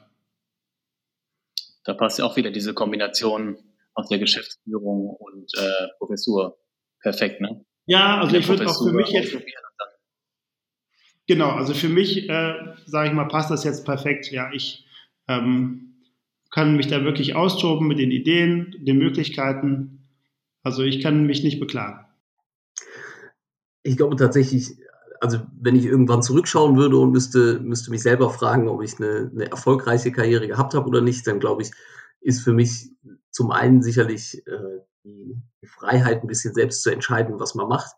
Da 1.85 1.95
passt 1.95 2.19
ja 2.19 2.25
auch 2.25 2.37
wieder 2.37 2.52
diese 2.52 2.75
Kombination 2.75 3.59
aus 3.95 4.09
der 4.09 4.19
Geschäftsführung 4.19 5.09
und 5.09 5.52
äh, 5.59 5.88
Professur 5.99 6.59
perfekt, 7.00 7.40
ne? 7.40 7.64
Ja, 7.87 8.21
also 8.21 8.37
ich 8.37 8.49
würde 8.49 8.66
auch 8.69 8.85
für 8.85 8.93
mich 8.93 9.11
jetzt 9.11 9.33
Genau, 11.26 11.50
also 11.50 11.75
für 11.75 11.88
mich, 11.88 12.28
äh, 12.28 12.54
sage 12.87 13.09
ich 13.09 13.14
mal, 13.14 13.26
passt 13.26 13.50
das 13.50 13.64
jetzt 13.64 13.85
perfekt. 13.85 14.30
Ja, 14.30 14.50
ich 14.52 14.87
ähm, 15.26 15.95
kann 16.50 16.76
mich 16.76 16.87
da 16.87 17.02
wirklich 17.04 17.35
austoben 17.35 17.88
mit 17.88 17.99
den 17.99 18.12
Ideen, 18.12 18.76
den 18.78 18.99
Möglichkeiten. 18.99 20.09
Also 20.62 20.83
ich 20.83 21.02
kann 21.02 21.26
mich 21.26 21.42
nicht 21.42 21.59
beklagen. 21.59 22.06
Ich 23.83 23.97
glaube 23.97 24.16
tatsächlich, 24.16 24.76
also 25.21 25.40
wenn 25.61 25.76
ich 25.76 25.85
irgendwann 25.85 26.23
zurückschauen 26.23 26.76
würde 26.76 26.97
und 26.99 27.12
müsste, 27.12 27.61
müsste 27.61 27.90
mich 27.90 28.02
selber 28.02 28.30
fragen, 28.30 28.68
ob 28.68 28.83
ich 28.83 28.99
eine, 28.99 29.30
eine 29.33 29.50
erfolgreiche 29.50 30.12
Karriere 30.12 30.47
gehabt 30.47 30.75
habe 30.75 30.88
oder 30.88 31.00
nicht, 31.00 31.26
dann 31.26 31.40
glaube 31.40 31.62
ich, 31.62 31.71
ist 32.21 32.42
für 32.42 32.52
mich 32.52 32.90
zum 33.30 33.50
einen 33.50 33.83
sicherlich 33.83 34.47
äh, 34.47 34.80
die, 35.04 35.37
die 35.62 35.66
Freiheit, 35.66 36.23
ein 36.23 36.26
bisschen 36.26 36.54
selbst 36.54 36.83
zu 36.83 36.90
entscheiden, 36.90 37.38
was 37.38 37.54
man 37.54 37.68
macht. 37.68 37.97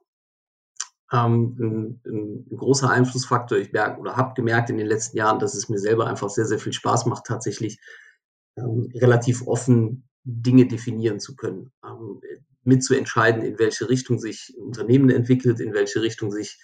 Ähm, 1.12 1.56
ein, 1.58 2.00
ein, 2.06 2.56
großer 2.56 2.90
Einflussfaktor. 2.90 3.58
Ich 3.58 3.72
merke 3.72 4.00
oder 4.00 4.16
habe 4.16 4.34
gemerkt 4.34 4.70
in 4.70 4.76
den 4.76 4.86
letzten 4.86 5.16
Jahren, 5.16 5.38
dass 5.38 5.54
es 5.54 5.68
mir 5.68 5.78
selber 5.78 6.06
einfach 6.06 6.28
sehr, 6.28 6.44
sehr 6.44 6.58
viel 6.58 6.74
Spaß 6.74 7.06
macht, 7.06 7.24
tatsächlich 7.24 7.80
ähm, 8.58 8.90
relativ 8.94 9.46
offen 9.46 10.08
Dinge 10.24 10.66
definieren 10.66 11.20
zu 11.20 11.34
können, 11.36 11.72
ähm, 11.84 12.20
mitzuentscheiden, 12.64 13.42
in 13.42 13.58
welche 13.58 13.88
Richtung 13.88 14.18
sich 14.18 14.54
ein 14.56 14.66
Unternehmen 14.66 15.08
entwickelt, 15.08 15.60
in 15.60 15.72
welche 15.72 16.02
Richtung 16.02 16.30
sich 16.30 16.60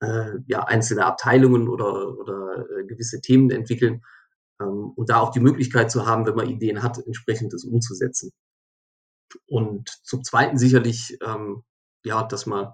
äh, 0.00 0.38
ja, 0.46 0.64
einzelne 0.64 1.04
Abteilungen 1.04 1.68
oder, 1.68 2.16
oder 2.16 2.66
äh, 2.78 2.84
gewisse 2.84 3.20
Themen 3.20 3.50
entwickeln 3.50 4.02
ähm, 4.60 4.92
und 4.94 5.10
da 5.10 5.18
auch 5.18 5.30
die 5.30 5.40
Möglichkeit 5.40 5.90
zu 5.90 6.06
haben, 6.06 6.26
wenn 6.26 6.36
man 6.36 6.48
Ideen 6.48 6.82
hat, 6.82 6.98
entsprechend 6.98 7.52
das 7.52 7.64
umzusetzen. 7.64 8.30
Und 9.46 9.88
zum 10.04 10.22
Zweiten 10.22 10.58
sicherlich, 10.58 11.18
ähm, 11.24 11.64
ja, 12.04 12.22
dass 12.22 12.46
man 12.46 12.72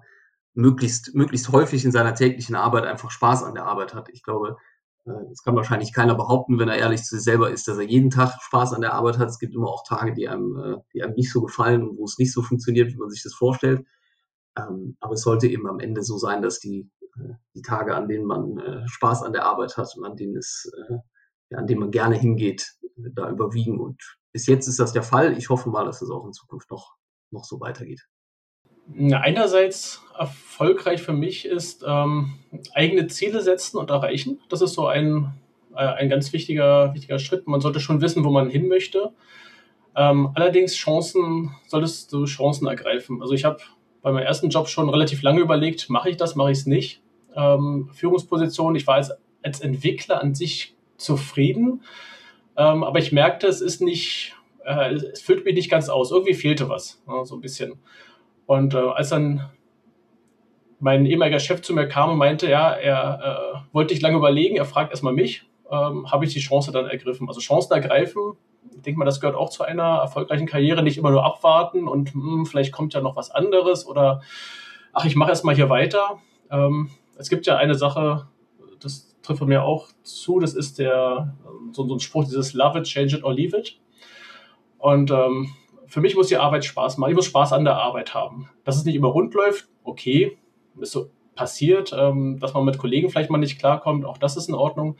möglichst, 0.53 1.15
möglichst 1.15 1.51
häufig 1.51 1.85
in 1.85 1.91
seiner 1.91 2.15
täglichen 2.15 2.55
Arbeit 2.55 2.85
einfach 2.85 3.11
Spaß 3.11 3.43
an 3.43 3.55
der 3.55 3.65
Arbeit 3.65 3.93
hat. 3.93 4.09
Ich 4.09 4.23
glaube, 4.23 4.57
äh, 5.05 5.11
das 5.29 5.43
kann 5.43 5.55
wahrscheinlich 5.55 5.93
keiner 5.93 6.15
behaupten, 6.15 6.59
wenn 6.59 6.69
er 6.69 6.77
ehrlich 6.77 7.03
zu 7.03 7.15
sich 7.15 7.23
selber 7.23 7.51
ist, 7.51 7.67
dass 7.67 7.77
er 7.77 7.83
jeden 7.83 8.09
Tag 8.09 8.41
Spaß 8.41 8.73
an 8.73 8.81
der 8.81 8.93
Arbeit 8.93 9.17
hat. 9.17 9.29
Es 9.29 9.39
gibt 9.39 9.55
immer 9.55 9.69
auch 9.69 9.83
Tage, 9.87 10.13
die 10.13 10.27
einem, 10.27 10.57
äh, 10.57 10.77
die 10.93 11.03
einem 11.03 11.15
nicht 11.15 11.31
so 11.31 11.41
gefallen 11.41 11.87
und 11.87 11.97
wo 11.97 12.05
es 12.05 12.17
nicht 12.17 12.33
so 12.33 12.41
funktioniert, 12.41 12.91
wie 12.91 12.97
man 12.97 13.09
sich 13.09 13.23
das 13.23 13.33
vorstellt. 13.33 13.85
Ähm, 14.57 14.97
aber 14.99 15.13
es 15.13 15.21
sollte 15.21 15.47
eben 15.47 15.67
am 15.67 15.79
Ende 15.79 16.03
so 16.03 16.17
sein, 16.17 16.41
dass 16.41 16.59
die, 16.59 16.89
äh, 17.17 17.33
die 17.55 17.61
Tage, 17.61 17.95
an 17.95 18.07
denen 18.07 18.25
man 18.25 18.59
Spaß 18.85 19.23
an 19.23 19.33
der 19.33 19.45
Arbeit 19.45 19.77
hat 19.77 19.93
und 19.97 20.05
an 20.05 20.15
denen 20.17 20.37
es, 20.37 20.69
ja, 21.49 21.57
an 21.57 21.67
denen 21.67 21.81
man 21.81 21.91
gerne 21.91 22.15
hingeht, 22.15 22.73
da 22.97 23.29
überwiegen. 23.29 23.79
Und 23.79 24.01
bis 24.33 24.47
jetzt 24.47 24.67
ist 24.67 24.79
das 24.79 24.93
der 24.93 25.03
Fall. 25.03 25.37
Ich 25.37 25.49
hoffe 25.49 25.69
mal, 25.69 25.85
dass 25.85 26.01
es 26.01 26.09
auch 26.09 26.25
in 26.25 26.33
Zukunft 26.33 26.69
noch, 26.71 26.95
noch 27.31 27.45
so 27.45 27.59
weitergeht 27.59 28.07
einerseits 29.11 30.03
erfolgreich 30.17 31.01
für 31.01 31.13
mich 31.13 31.45
ist 31.45 31.83
ähm, 31.87 32.33
eigene 32.73 33.07
Ziele 33.07 33.41
setzen 33.41 33.77
und 33.77 33.89
erreichen. 33.89 34.39
Das 34.49 34.61
ist 34.61 34.73
so 34.73 34.87
ein, 34.87 35.33
äh, 35.73 35.79
ein 35.79 36.09
ganz 36.09 36.33
wichtiger, 36.33 36.93
wichtiger 36.93 37.19
Schritt. 37.19 37.47
Man 37.47 37.61
sollte 37.61 37.79
schon 37.79 38.01
wissen, 38.01 38.23
wo 38.23 38.29
man 38.29 38.49
hin 38.49 38.67
möchte. 38.67 39.11
Ähm, 39.95 40.31
allerdings 40.35 40.75
Chancen, 40.75 41.55
solltest 41.67 42.13
du 42.13 42.25
Chancen 42.25 42.67
ergreifen. 42.67 43.21
Also 43.21 43.33
ich 43.33 43.45
habe 43.45 43.57
bei 44.01 44.11
meinem 44.11 44.25
ersten 44.25 44.49
Job 44.49 44.67
schon 44.67 44.89
relativ 44.89 45.21
lange 45.21 45.41
überlegt, 45.41 45.89
mache 45.89 46.09
ich 46.09 46.17
das, 46.17 46.35
mache 46.35 46.51
ich 46.51 46.59
es 46.59 46.65
nicht. 46.65 47.01
Ähm, 47.35 47.89
Führungsposition, 47.93 48.75
ich 48.75 48.87
war 48.87 48.95
als, 48.95 49.11
als 49.43 49.59
Entwickler 49.61 50.21
an 50.21 50.35
sich 50.35 50.75
zufrieden, 50.97 51.81
ähm, 52.57 52.83
aber 52.83 52.99
ich 52.99 53.11
merkte, 53.11 53.47
es 53.47 53.61
ist 53.61 53.81
nicht, 53.81 54.35
äh, 54.65 54.93
es 54.93 55.21
füllt 55.21 55.45
mich 55.45 55.55
nicht 55.55 55.69
ganz 55.69 55.89
aus. 55.89 56.11
Irgendwie 56.11 56.33
fehlte 56.33 56.69
was, 56.69 57.01
ja, 57.07 57.23
so 57.25 57.35
ein 57.35 57.41
bisschen. 57.41 57.73
Und 58.45 58.73
äh, 58.73 58.77
als 58.77 59.09
dann 59.09 59.49
mein 60.79 61.05
ehemaliger 61.05 61.39
Chef 61.39 61.61
zu 61.61 61.73
mir 61.73 61.87
kam 61.87 62.11
und 62.11 62.17
meinte, 62.17 62.49
ja, 62.49 62.71
er 62.71 63.63
äh, 63.63 63.73
wollte 63.73 63.93
nicht 63.93 64.01
lange 64.01 64.17
überlegen, 64.17 64.55
er 64.57 64.65
fragt 64.65 64.91
erstmal 64.91 65.13
mich, 65.13 65.47
ähm, 65.69 66.11
habe 66.11 66.25
ich 66.25 66.33
die 66.33 66.39
Chance 66.39 66.71
dann 66.71 66.87
ergriffen. 66.87 67.27
Also 67.27 67.39
Chancen 67.39 67.73
ergreifen, 67.73 68.33
ich 68.75 68.81
denke 68.81 68.99
mal, 68.99 69.05
das 69.05 69.19
gehört 69.19 69.35
auch 69.35 69.49
zu 69.49 69.63
einer 69.63 69.99
erfolgreichen 69.99 70.47
Karriere, 70.47 70.83
nicht 70.83 70.97
immer 70.97 71.11
nur 71.11 71.23
abwarten 71.23 71.87
und 71.87 72.13
hm, 72.13 72.45
vielleicht 72.45 72.71
kommt 72.71 72.93
ja 72.93 73.01
noch 73.01 73.15
was 73.15 73.31
anderes 73.31 73.87
oder 73.87 74.21
ach, 74.93 75.05
ich 75.05 75.15
mache 75.15 75.29
erstmal 75.29 75.55
hier 75.55 75.69
weiter. 75.69 76.19
Ähm, 76.49 76.89
es 77.17 77.29
gibt 77.29 77.45
ja 77.45 77.57
eine 77.57 77.75
Sache, 77.75 78.27
das 78.79 79.15
trifft 79.21 79.43
mir 79.43 79.63
auch 79.63 79.89
zu, 80.03 80.39
das 80.39 80.53
ist 80.53 80.79
der, 80.79 81.35
so, 81.71 81.87
so 81.87 81.95
ein 81.95 81.99
Spruch, 81.99 82.25
dieses 82.25 82.53
Love 82.53 82.79
it, 82.79 82.85
change 82.85 83.17
it 83.17 83.23
or 83.23 83.33
leave 83.33 83.55
it. 83.55 83.79
Und 84.79 85.11
ähm, 85.11 85.53
für 85.91 85.99
mich 85.99 86.15
muss 86.15 86.27
die 86.27 86.37
Arbeit 86.37 86.63
Spaß 86.63 86.97
machen. 86.97 87.11
Ich 87.11 87.15
muss 87.17 87.25
Spaß 87.25 87.51
an 87.51 87.65
der 87.65 87.75
Arbeit 87.75 88.13
haben. 88.13 88.49
Dass 88.63 88.77
es 88.77 88.85
nicht 88.85 88.95
immer 88.95 89.09
rund 89.09 89.33
läuft, 89.33 89.67
okay, 89.83 90.37
ist 90.79 90.93
so 90.93 91.09
passiert, 91.35 91.93
ähm, 91.93 92.39
dass 92.39 92.53
man 92.53 92.63
mit 92.63 92.77
Kollegen 92.77 93.09
vielleicht 93.09 93.29
mal 93.29 93.37
nicht 93.37 93.59
klarkommt, 93.59 94.05
auch 94.05 94.17
das 94.17 94.37
ist 94.37 94.47
in 94.47 94.55
Ordnung. 94.55 94.95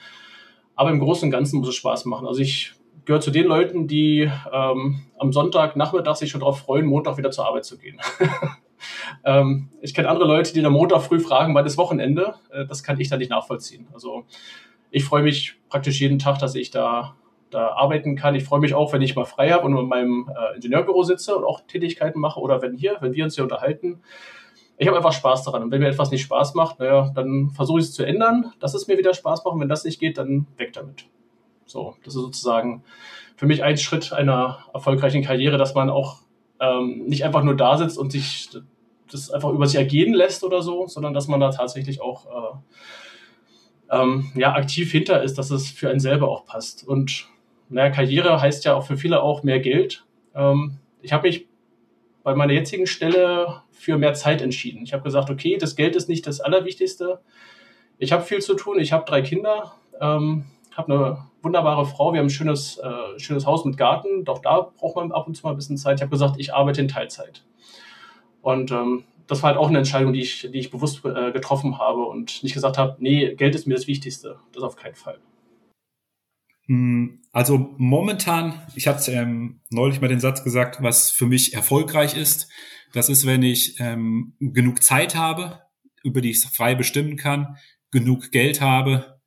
Aber 0.75 0.91
im 0.91 0.99
Großen 0.99 1.27
und 1.27 1.31
Ganzen 1.31 1.59
muss 1.59 1.69
es 1.69 1.75
Spaß 1.75 2.05
machen. 2.05 2.27
Also 2.27 2.41
ich 2.41 2.73
gehöre 3.05 3.21
zu 3.21 3.31
den 3.31 3.45
Leuten, 3.45 3.87
die 3.87 4.29
ähm, 4.51 5.01
am 5.17 5.31
Sonntagnachmittag 5.31 6.15
sich 6.15 6.29
schon 6.29 6.41
darauf 6.41 6.59
freuen, 6.59 6.85
Montag 6.85 7.17
wieder 7.17 7.31
zur 7.31 7.47
Arbeit 7.47 7.63
zu 7.63 7.77
gehen. 7.77 8.01
ähm, 9.23 9.69
ich 9.81 9.93
kenne 9.93 10.09
andere 10.09 10.27
Leute, 10.27 10.53
die 10.53 10.65
am 10.65 10.73
Montag 10.73 11.03
früh 11.03 11.21
fragen, 11.21 11.55
wann 11.55 11.65
ist 11.65 11.77
Wochenende? 11.77 12.35
Äh, 12.51 12.65
das 12.65 12.83
kann 12.83 12.99
ich 12.99 13.07
da 13.07 13.15
nicht 13.15 13.31
nachvollziehen. 13.31 13.87
Also 13.93 14.25
ich 14.89 15.05
freue 15.05 15.23
mich 15.23 15.55
praktisch 15.69 16.01
jeden 16.01 16.19
Tag, 16.19 16.39
dass 16.39 16.53
ich 16.55 16.69
da, 16.69 17.15
da 17.51 17.73
arbeiten 17.73 18.15
kann. 18.15 18.33
Ich 18.35 18.43
freue 18.43 18.59
mich 18.59 18.73
auch, 18.73 18.91
wenn 18.93 19.01
ich 19.01 19.15
mal 19.15 19.25
frei 19.25 19.51
habe 19.51 19.65
und 19.65 19.77
in 19.77 19.87
meinem 19.87 20.29
äh, 20.29 20.55
Ingenieurbüro 20.55 21.03
sitze 21.03 21.35
und 21.35 21.43
auch 21.43 21.61
Tätigkeiten 21.67 22.19
mache 22.19 22.39
oder 22.39 22.61
wenn 22.61 22.75
hier, 22.75 22.97
wenn 23.01 23.13
wir 23.13 23.23
uns 23.23 23.35
hier 23.35 23.43
unterhalten. 23.43 24.01
Ich 24.77 24.87
habe 24.87 24.97
einfach 24.97 25.13
Spaß 25.13 25.43
daran. 25.43 25.63
Und 25.63 25.71
wenn 25.71 25.81
mir 25.81 25.89
etwas 25.89 26.09
nicht 26.09 26.23
Spaß 26.23 26.55
macht, 26.55 26.79
naja, 26.79 27.11
dann 27.13 27.51
versuche 27.51 27.79
ich 27.79 27.85
es 27.85 27.93
zu 27.93 28.03
ändern, 28.03 28.51
dass 28.59 28.73
es 28.73 28.87
mir 28.87 28.97
wieder 28.97 29.13
Spaß 29.13 29.43
macht. 29.43 29.53
Und 29.53 29.61
wenn 29.61 29.69
das 29.69 29.83
nicht 29.83 29.99
geht, 29.99 30.17
dann 30.17 30.47
weg 30.57 30.73
damit. 30.73 31.05
So, 31.65 31.95
das 32.03 32.15
ist 32.15 32.21
sozusagen 32.21 32.83
für 33.35 33.45
mich 33.45 33.63
ein 33.63 33.77
Schritt 33.77 34.11
einer 34.11 34.65
erfolgreichen 34.73 35.23
Karriere, 35.23 35.57
dass 35.57 35.75
man 35.75 35.89
auch 35.89 36.21
ähm, 36.59 37.05
nicht 37.05 37.23
einfach 37.25 37.43
nur 37.43 37.55
da 37.55 37.77
sitzt 37.77 37.97
und 37.97 38.11
sich 38.11 38.49
das 39.11 39.29
einfach 39.29 39.49
über 39.49 39.67
sich 39.67 39.77
ergehen 39.77 40.13
lässt 40.13 40.43
oder 40.43 40.61
so, 40.61 40.87
sondern 40.87 41.13
dass 41.13 41.27
man 41.27 41.39
da 41.39 41.51
tatsächlich 41.51 42.01
auch 42.01 42.25
äh, 42.25 43.97
ähm, 43.97 44.31
ja, 44.35 44.53
aktiv 44.53 44.91
hinter 44.91 45.21
ist, 45.21 45.37
dass 45.37 45.51
es 45.51 45.69
für 45.69 45.89
einen 45.89 45.99
selber 45.99 46.29
auch 46.29 46.45
passt. 46.45 46.87
Und 46.87 47.27
naja, 47.71 47.89
Karriere 47.89 48.41
heißt 48.41 48.65
ja 48.65 48.75
auch 48.75 48.85
für 48.85 48.97
viele 48.97 49.21
auch 49.21 49.43
mehr 49.43 49.59
Geld. 49.59 50.05
Ähm, 50.35 50.77
ich 51.01 51.13
habe 51.13 51.27
mich 51.27 51.47
bei 52.23 52.35
meiner 52.35 52.53
jetzigen 52.53 52.87
Stelle 52.87 53.63
für 53.71 53.97
mehr 53.97 54.13
Zeit 54.13 54.41
entschieden. 54.41 54.83
Ich 54.83 54.93
habe 54.93 55.03
gesagt, 55.03 55.29
okay, 55.29 55.57
das 55.57 55.75
Geld 55.75 55.95
ist 55.95 56.09
nicht 56.09 56.27
das 56.27 56.39
Allerwichtigste. 56.39 57.19
Ich 57.97 58.11
habe 58.11 58.23
viel 58.23 58.39
zu 58.39 58.55
tun, 58.55 58.79
ich 58.79 58.91
habe 58.91 59.05
drei 59.05 59.21
Kinder, 59.21 59.73
ähm, 59.99 60.45
habe 60.75 60.93
eine 60.93 61.17
wunderbare 61.41 61.85
Frau, 61.85 62.13
wir 62.13 62.19
haben 62.19 62.27
ein 62.27 62.31
schönes, 62.31 62.77
äh, 62.77 63.19
schönes 63.19 63.45
Haus 63.45 63.65
mit 63.65 63.77
Garten, 63.77 64.23
doch 64.23 64.39
da 64.39 64.71
braucht 64.77 64.95
man 64.95 65.11
ab 65.11 65.27
und 65.27 65.35
zu 65.35 65.45
mal 65.45 65.51
ein 65.51 65.55
bisschen 65.55 65.77
Zeit. 65.77 65.97
Ich 65.97 66.01
habe 66.01 66.11
gesagt, 66.11 66.35
ich 66.37 66.53
arbeite 66.53 66.81
in 66.81 66.87
Teilzeit. 66.87 67.43
Und 68.41 68.71
ähm, 68.71 69.03
das 69.27 69.41
war 69.41 69.51
halt 69.51 69.57
auch 69.57 69.69
eine 69.69 69.79
Entscheidung, 69.79 70.13
die 70.13 70.21
ich, 70.21 70.49
die 70.51 70.59
ich 70.59 70.71
bewusst 70.71 71.05
äh, 71.05 71.31
getroffen 71.31 71.79
habe 71.79 72.05
und 72.05 72.43
nicht 72.43 72.53
gesagt 72.53 72.77
habe, 72.77 72.97
nee, 72.99 73.33
Geld 73.35 73.55
ist 73.55 73.65
mir 73.65 73.75
das 73.75 73.87
Wichtigste. 73.87 74.37
Das 74.53 74.63
auf 74.63 74.75
keinen 74.75 74.95
Fall. 74.95 75.19
Hm, 76.71 77.19
also 77.33 77.75
momentan, 77.77 78.61
ich 78.75 78.87
hatte 78.87 79.11
ähm, 79.11 79.59
neulich 79.69 79.99
mal 79.99 80.07
den 80.07 80.21
Satz 80.21 80.41
gesagt, 80.41 80.81
was 80.81 81.11
für 81.11 81.25
mich 81.25 81.53
erfolgreich 81.53 82.15
ist. 82.15 82.47
Das 82.93 83.09
ist, 83.09 83.25
wenn 83.25 83.43
ich 83.43 83.77
ähm, 83.81 84.35
genug 84.39 84.81
Zeit 84.81 85.13
habe, 85.15 85.63
über 86.01 86.21
die 86.21 86.31
ich 86.31 86.39
frei 86.39 86.75
bestimmen 86.75 87.17
kann, 87.17 87.57
genug 87.91 88.31
Geld 88.31 88.61
habe, 88.61 89.19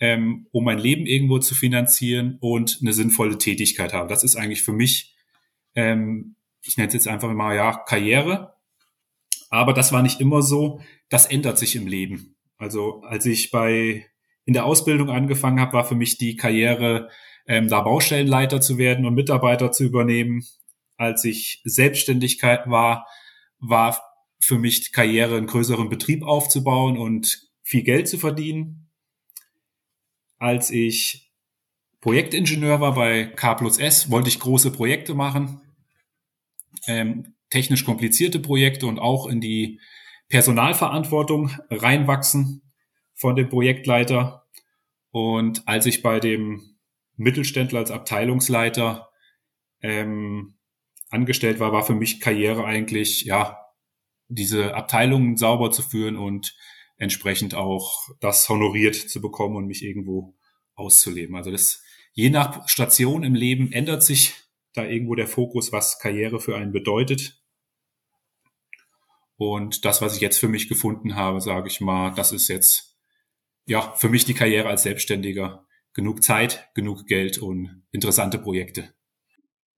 ähm, 0.00 0.48
um 0.50 0.64
mein 0.64 0.80
Leben 0.80 1.06
irgendwo 1.06 1.38
zu 1.38 1.54
finanzieren 1.54 2.36
und 2.40 2.78
eine 2.80 2.92
sinnvolle 2.92 3.38
Tätigkeit 3.38 3.92
habe. 3.92 4.08
Das 4.08 4.24
ist 4.24 4.34
eigentlich 4.34 4.62
für 4.62 4.72
mich, 4.72 5.14
ähm, 5.76 6.34
ich 6.62 6.78
nenne 6.78 6.88
es 6.88 6.94
jetzt 6.94 7.06
einfach 7.06 7.32
mal 7.32 7.54
ja 7.54 7.76
Karriere. 7.76 8.54
Aber 9.50 9.72
das 9.72 9.92
war 9.92 10.02
nicht 10.02 10.20
immer 10.20 10.42
so. 10.42 10.80
Das 11.10 11.26
ändert 11.26 11.58
sich 11.58 11.76
im 11.76 11.86
Leben. 11.86 12.34
Also 12.56 13.02
als 13.02 13.24
ich 13.24 13.52
bei 13.52 14.04
in 14.48 14.54
der 14.54 14.64
Ausbildung 14.64 15.10
angefangen 15.10 15.60
habe, 15.60 15.74
war 15.74 15.84
für 15.84 15.94
mich 15.94 16.16
die 16.16 16.34
Karriere, 16.34 17.10
ähm, 17.46 17.68
da 17.68 17.82
Baustellenleiter 17.82 18.62
zu 18.62 18.78
werden 18.78 19.04
und 19.04 19.12
Mitarbeiter 19.12 19.72
zu 19.72 19.84
übernehmen. 19.84 20.42
Als 20.96 21.22
ich 21.26 21.60
Selbstständigkeit 21.64 22.66
war, 22.66 23.06
war 23.58 24.02
für 24.40 24.58
mich 24.58 24.90
Karriere, 24.90 25.36
einen 25.36 25.48
größeren 25.48 25.90
Betrieb 25.90 26.22
aufzubauen 26.22 26.96
und 26.96 27.46
viel 27.62 27.82
Geld 27.82 28.08
zu 28.08 28.16
verdienen. 28.16 28.88
Als 30.38 30.70
ich 30.70 31.30
Projektingenieur 32.00 32.80
war 32.80 32.94
bei 32.94 33.26
K 33.26 33.52
plus 33.52 33.76
S, 33.76 34.10
wollte 34.10 34.30
ich 34.30 34.40
große 34.40 34.72
Projekte 34.72 35.12
machen. 35.12 35.60
Ähm, 36.86 37.34
technisch 37.50 37.84
komplizierte 37.84 38.38
Projekte 38.38 38.86
und 38.86 38.98
auch 38.98 39.26
in 39.26 39.42
die 39.42 39.78
Personalverantwortung 40.30 41.50
reinwachsen 41.68 42.62
von 43.18 43.36
dem 43.36 43.48
Projektleiter. 43.48 44.46
Und 45.10 45.66
als 45.66 45.86
ich 45.86 46.02
bei 46.02 46.20
dem 46.20 46.78
Mittelständler 47.16 47.80
als 47.80 47.90
Abteilungsleiter 47.90 49.10
ähm, 49.82 50.54
angestellt 51.10 51.60
war, 51.60 51.72
war 51.72 51.84
für 51.84 51.94
mich 51.94 52.20
Karriere 52.20 52.64
eigentlich, 52.64 53.24
ja, 53.24 53.58
diese 54.28 54.74
Abteilungen 54.74 55.36
sauber 55.36 55.70
zu 55.70 55.82
führen 55.82 56.16
und 56.16 56.54
entsprechend 56.96 57.54
auch 57.54 58.08
das 58.20 58.48
honoriert 58.48 58.94
zu 58.94 59.20
bekommen 59.20 59.56
und 59.56 59.66
mich 59.66 59.82
irgendwo 59.82 60.34
auszuleben. 60.74 61.34
Also 61.34 61.50
das, 61.50 61.82
je 62.12 62.30
nach 62.30 62.68
Station 62.68 63.24
im 63.24 63.34
Leben 63.34 63.72
ändert 63.72 64.02
sich 64.02 64.34
da 64.74 64.84
irgendwo 64.84 65.14
der 65.14 65.26
Fokus, 65.26 65.72
was 65.72 65.98
Karriere 65.98 66.40
für 66.40 66.56
einen 66.56 66.72
bedeutet. 66.72 67.42
Und 69.36 69.84
das, 69.84 70.02
was 70.02 70.14
ich 70.14 70.20
jetzt 70.20 70.38
für 70.38 70.48
mich 70.48 70.68
gefunden 70.68 71.14
habe, 71.14 71.40
sage 71.40 71.68
ich 71.68 71.80
mal, 71.80 72.10
das 72.10 72.32
ist 72.32 72.48
jetzt 72.48 72.87
ja 73.68 73.92
für 73.96 74.08
mich 74.08 74.24
die 74.24 74.34
Karriere 74.34 74.68
als 74.68 74.82
Selbstständiger. 74.82 75.64
Genug 75.94 76.22
Zeit, 76.22 76.68
genug 76.74 77.06
Geld 77.06 77.38
und 77.38 77.82
interessante 77.92 78.38
Projekte. 78.38 78.90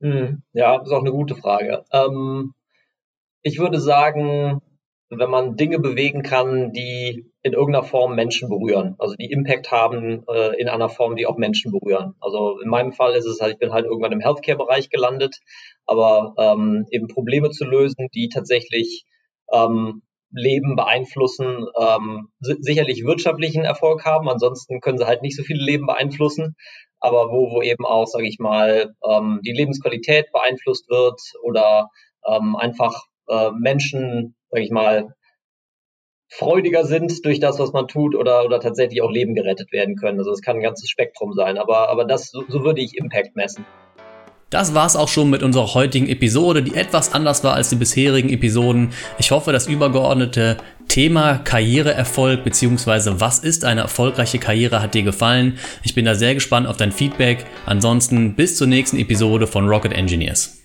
Hm, 0.01 0.43
ja, 0.53 0.81
ist 0.81 0.93
auch 0.93 1.01
eine 1.01 1.13
gute 1.13 1.35
Frage. 1.35 1.85
Ähm, 1.93 2.53
ich 3.43 3.59
würde 3.59 3.81
sagen, 3.81 4.61
wenn 5.11 5.31
man 5.31 5.57
Dinge 5.57 5.79
bewegen 5.79 6.23
kann, 6.23 6.73
die 6.73 7.31
in 7.43 7.53
irgendeiner 7.53 7.85
Form 7.85 8.15
Menschen 8.15 8.49
berühren, 8.49 8.95
also 8.99 9.15
die 9.17 9.31
Impact 9.31 9.71
haben 9.71 10.25
äh, 10.29 10.61
in 10.61 10.69
einer 10.69 10.89
Form, 10.89 11.17
die 11.17 11.27
auch 11.27 11.37
Menschen 11.37 11.73
berühren. 11.73 12.15
Also 12.21 12.61
in 12.61 12.69
meinem 12.69 12.93
Fall 12.93 13.15
ist 13.15 13.27
es 13.27 13.41
halt, 13.41 13.55
ich 13.55 13.59
bin 13.59 13.73
halt 13.73 13.87
irgendwann 13.87 14.13
im 14.13 14.21
Healthcare-Bereich 14.21 14.91
gelandet, 14.91 15.41
aber 15.87 16.35
ähm, 16.39 16.87
eben 16.91 17.09
Probleme 17.09 17.51
zu 17.51 17.65
lösen, 17.65 18.09
die 18.15 18.29
tatsächlich 18.29 19.05
ähm, 19.53 20.03
Leben 20.33 20.77
beeinflussen, 20.77 21.67
ähm, 21.79 22.29
sicherlich 22.41 23.05
wirtschaftlichen 23.05 23.65
Erfolg 23.65 24.05
haben. 24.05 24.29
Ansonsten 24.29 24.81
können 24.81 24.99
sie 24.99 25.07
halt 25.07 25.23
nicht 25.23 25.37
so 25.37 25.43
viele 25.43 25.63
Leben 25.63 25.87
beeinflussen. 25.87 26.57
Aber 27.01 27.31
wo, 27.31 27.51
wo 27.51 27.63
eben 27.63 27.87
auch, 27.87 28.07
sage 28.07 28.29
ich 28.29 28.39
mal, 28.39 28.95
ähm, 29.09 29.41
die 29.45 29.53
Lebensqualität 29.53 30.31
beeinflusst 30.33 30.89
wird 30.91 31.21
oder 31.43 31.89
ähm, 32.27 32.57
einfach 32.57 33.07
äh, 33.29 33.51
Menschen, 33.59 34.37
sage 34.51 34.65
ich 34.65 34.71
mal, 34.71 35.15
freudiger 36.29 36.85
sind 36.85 37.25
durch 37.25 37.41
das, 37.41 37.59
was 37.59 37.73
man 37.73 37.89
tut 37.89 38.15
oder, 38.15 38.45
oder 38.45 38.61
tatsächlich 38.61 39.03
auch 39.03 39.11
Leben 39.11 39.35
gerettet 39.35 39.73
werden 39.73 39.97
können. 39.97 40.19
Also 40.19 40.31
es 40.31 40.43
kann 40.43 40.57
ein 40.57 40.63
ganzes 40.63 40.89
Spektrum 40.89 41.33
sein. 41.33 41.59
Aber, 41.59 41.89
aber 41.89 42.05
das, 42.05 42.31
so, 42.31 42.45
so 42.49 42.63
würde 42.65 42.81
ich 42.81 42.97
Impact 42.97 43.35
messen. 43.35 43.67
Das 44.51 44.75
war's 44.75 44.97
auch 44.97 45.09
schon 45.09 45.31
mit 45.31 45.45
unserer 45.45 45.75
heutigen 45.75 46.09
Episode, 46.09 46.65
die 46.65 46.75
etwas 46.75 47.15
anders 47.15 47.45
war 47.45 47.55
als 47.55 47.69
die 47.69 47.77
bisherigen 47.77 48.31
Episoden. 48.31 48.91
Ich 49.19 49.31
hoffe, 49.31 49.53
das 49.53 49.69
übergeordnete 49.69 50.57
Thema 50.89 51.39
Karriereerfolg 51.39 52.43
bzw. 52.43 53.13
was 53.21 53.39
ist 53.39 53.65
eine 53.65 53.83
erfolgreiche 53.83 54.41
Karriere 54.41 54.83
hat 54.83 54.95
dir 54.95 55.05
gefallen. 55.05 55.57
Ich 55.85 55.95
bin 55.95 56.05
da 56.05 56.17
sehr 56.17 56.35
gespannt 56.35 56.67
auf 56.67 56.77
dein 56.77 56.91
Feedback. 56.91 57.47
Ansonsten 57.65 58.35
bis 58.35 58.57
zur 58.57 58.67
nächsten 58.67 58.99
Episode 58.99 59.47
von 59.47 59.69
Rocket 59.69 59.93
Engineers. 59.93 60.60